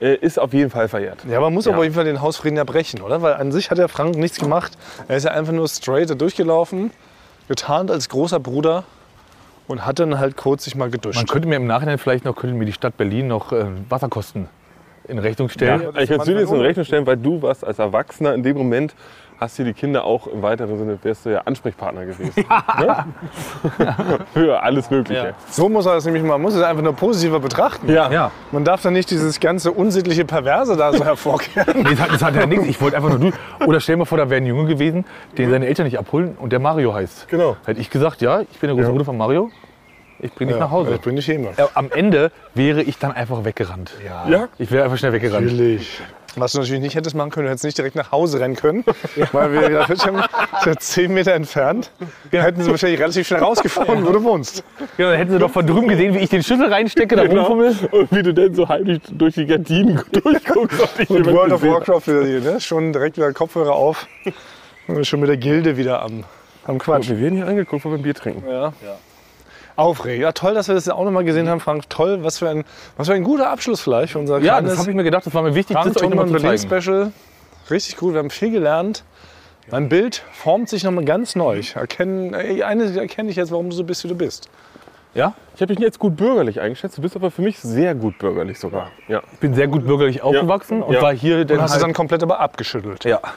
[0.00, 1.24] Äh, ist auf jeden Fall verjährt.
[1.28, 3.20] Ja, man muss aber auf jeden Fall den Hausfrieden ja brechen, oder?
[3.20, 4.78] Weil an sich hat der Frank nichts gemacht.
[5.08, 6.92] Er ist ja einfach nur straight da durchgelaufen,
[7.48, 8.84] getarnt als großer Bruder
[9.66, 11.16] und hat dann halt kurz sich mal geduscht.
[11.16, 14.48] Man könnte mir im Nachhinein vielleicht noch, könnte mir die Stadt Berlin noch äh, Wasserkosten
[15.08, 15.82] in Rechnung stellen.
[15.82, 18.56] Ja, ich kann dir jetzt in Rechnung stellen, weil du warst als Erwachsener in dem
[18.56, 18.94] Moment,
[19.40, 22.44] hast du die Kinder auch im weiteren Sinne, wärst du ja Ansprechpartner gewesen.
[22.78, 23.04] Ne?
[24.32, 25.34] Für alles Mögliche.
[25.50, 27.90] so muss er das nämlich, man muss es einfach nur positiver betrachten.
[27.90, 28.10] Ja.
[28.10, 28.30] Ja.
[28.52, 31.82] Man darf dann nicht dieses ganze unsittliche Perverse da so hervorkehren.
[31.82, 32.66] Nee, das, hat, das hat ja nichts.
[32.66, 33.32] Ich wollte einfach nur du.
[33.66, 35.04] Oder stell dir mal vor, da wäre ein Junge gewesen,
[35.38, 37.28] den seine Eltern nicht abholen und der Mario heißt.
[37.28, 37.56] Genau.
[37.64, 39.50] Hätte ich gesagt, ja, ich bin der große Bruder von Mario.
[40.20, 40.94] Ich bringe dich nach Hause.
[40.94, 41.58] Ich bin nicht jemand.
[41.58, 43.92] Ja, am Ende wäre ich dann einfach weggerannt.
[44.28, 44.48] Ja?
[44.58, 45.46] Ich wäre einfach schnell weggerannt.
[45.46, 46.00] Natürlich.
[46.36, 48.84] Was du natürlich nicht hättest machen können, du hättest nicht direkt nach Hause rennen können,
[49.32, 50.12] weil wir da sind
[50.64, 51.90] ja zehn Meter entfernt.
[52.30, 54.64] Hätten sie wahrscheinlich relativ schnell rausgefunden, wo du wohnst.
[54.98, 57.74] Ja, dann hätten sie doch von drüben gesehen, wie ich den Schlüssel reinstecke, da rumfummel.
[57.90, 61.10] Und wie du denn so heimlich durch die Gardinen durchguckst.
[61.10, 61.62] Und World of.
[61.62, 62.60] Warcraft wieder hier, ne?
[62.60, 64.06] Schon direkt wieder Kopfhörer auf.
[64.86, 66.24] Und schon mit der Gilde wieder am,
[66.66, 67.08] am Quatsch.
[67.08, 68.44] Wir werden hier angeguckt, weil wir ein Bier trinken.
[68.48, 68.72] Ja.
[69.76, 70.22] Aufregend.
[70.22, 71.88] Ja, toll, dass wir das auch nochmal gesehen haben, Frank.
[71.90, 72.64] Toll, was für ein,
[72.96, 75.34] was für ein guter Abschluss vielleicht für unser Ja, das habe ich mir gedacht, das
[75.34, 76.82] war mir wichtig, Frank das euch nochmal zu zeigen.
[76.82, 77.12] Special.
[77.70, 79.04] Richtig gut, wir haben viel gelernt.
[79.70, 81.58] Mein Bild formt sich nochmal ganz neu.
[81.58, 84.48] Ich erkenne, eines erkenne ich jetzt, warum du so bist, wie du bist.
[85.14, 86.98] Ja, Ich habe dich jetzt gut bürgerlich eingeschätzt.
[86.98, 88.90] Du bist aber für mich sehr gut bürgerlich sogar.
[89.06, 89.22] Ja.
[89.32, 91.02] ich bin sehr gut bürgerlich aufgewachsen und Ja.
[91.02, 93.04] war hier dann Und hast du halt, dann komplett aber abgeschüttelt.
[93.04, 93.20] ja.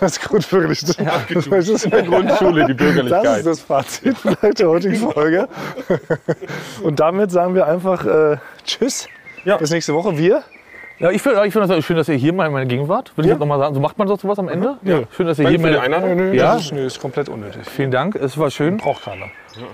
[0.00, 0.80] Das ist gut wirklich.
[0.80, 3.36] Das, das, ist, Grundschule, die das Bürgerlichkeit.
[3.38, 5.46] ist das Fazit vielleicht der heutigen Folge.
[6.82, 9.08] Und damit sagen wir einfach äh, Tschüss.
[9.44, 9.58] Ja.
[9.58, 10.16] Bis nächste Woche.
[10.16, 10.42] Wir.
[11.00, 13.10] Ja, ich finde ich find das schön, dass ihr hier mal in meiner Gegenwart.
[13.16, 13.74] Will ich jetzt noch mal sagen.
[13.74, 14.76] So macht man doch sowas am Ende.
[14.82, 15.00] Ja.
[15.16, 16.34] Schön, dass ihr Danke hier meine, Einladung.
[16.34, 16.54] Ja.
[16.54, 17.62] Das ist, nö, ist komplett unnötig.
[17.64, 18.76] Vielen Dank, es war schön.
[18.76, 19.26] Braucht keiner.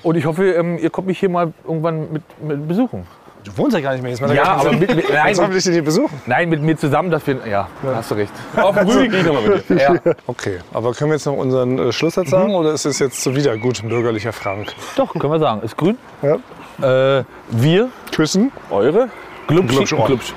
[0.05, 3.09] Und ich hoffe, ähm, ihr kommt mich hier mal irgendwann mit, mit besuchen.
[3.43, 4.13] Du wohnst ja gar nicht mehr.
[4.13, 6.21] Jetzt mal Ja, gar aber mit, mit, Was nein, soll ich denn hier besuchen?
[6.27, 7.39] nein, mit mir zusammen, dass wir.
[7.45, 8.33] Ja, hast du recht.
[8.57, 9.77] Auf den Rügen gehe ich nochmal mit dir.
[9.77, 9.95] Ja.
[10.29, 13.35] Okay, aber können wir jetzt noch unseren äh, Schlusssatz sagen oder ist es jetzt so
[13.35, 14.73] wieder gut bürgerlicher Frank?
[14.95, 15.63] Doch, können wir sagen.
[15.63, 15.99] Ist grün.
[16.23, 17.19] Ja.
[17.19, 18.53] Äh, wir, Küssen.
[18.71, 19.09] Eure?
[19.49, 20.07] Glubsch, Glubsch.
[20.07, 20.35] Glubsch.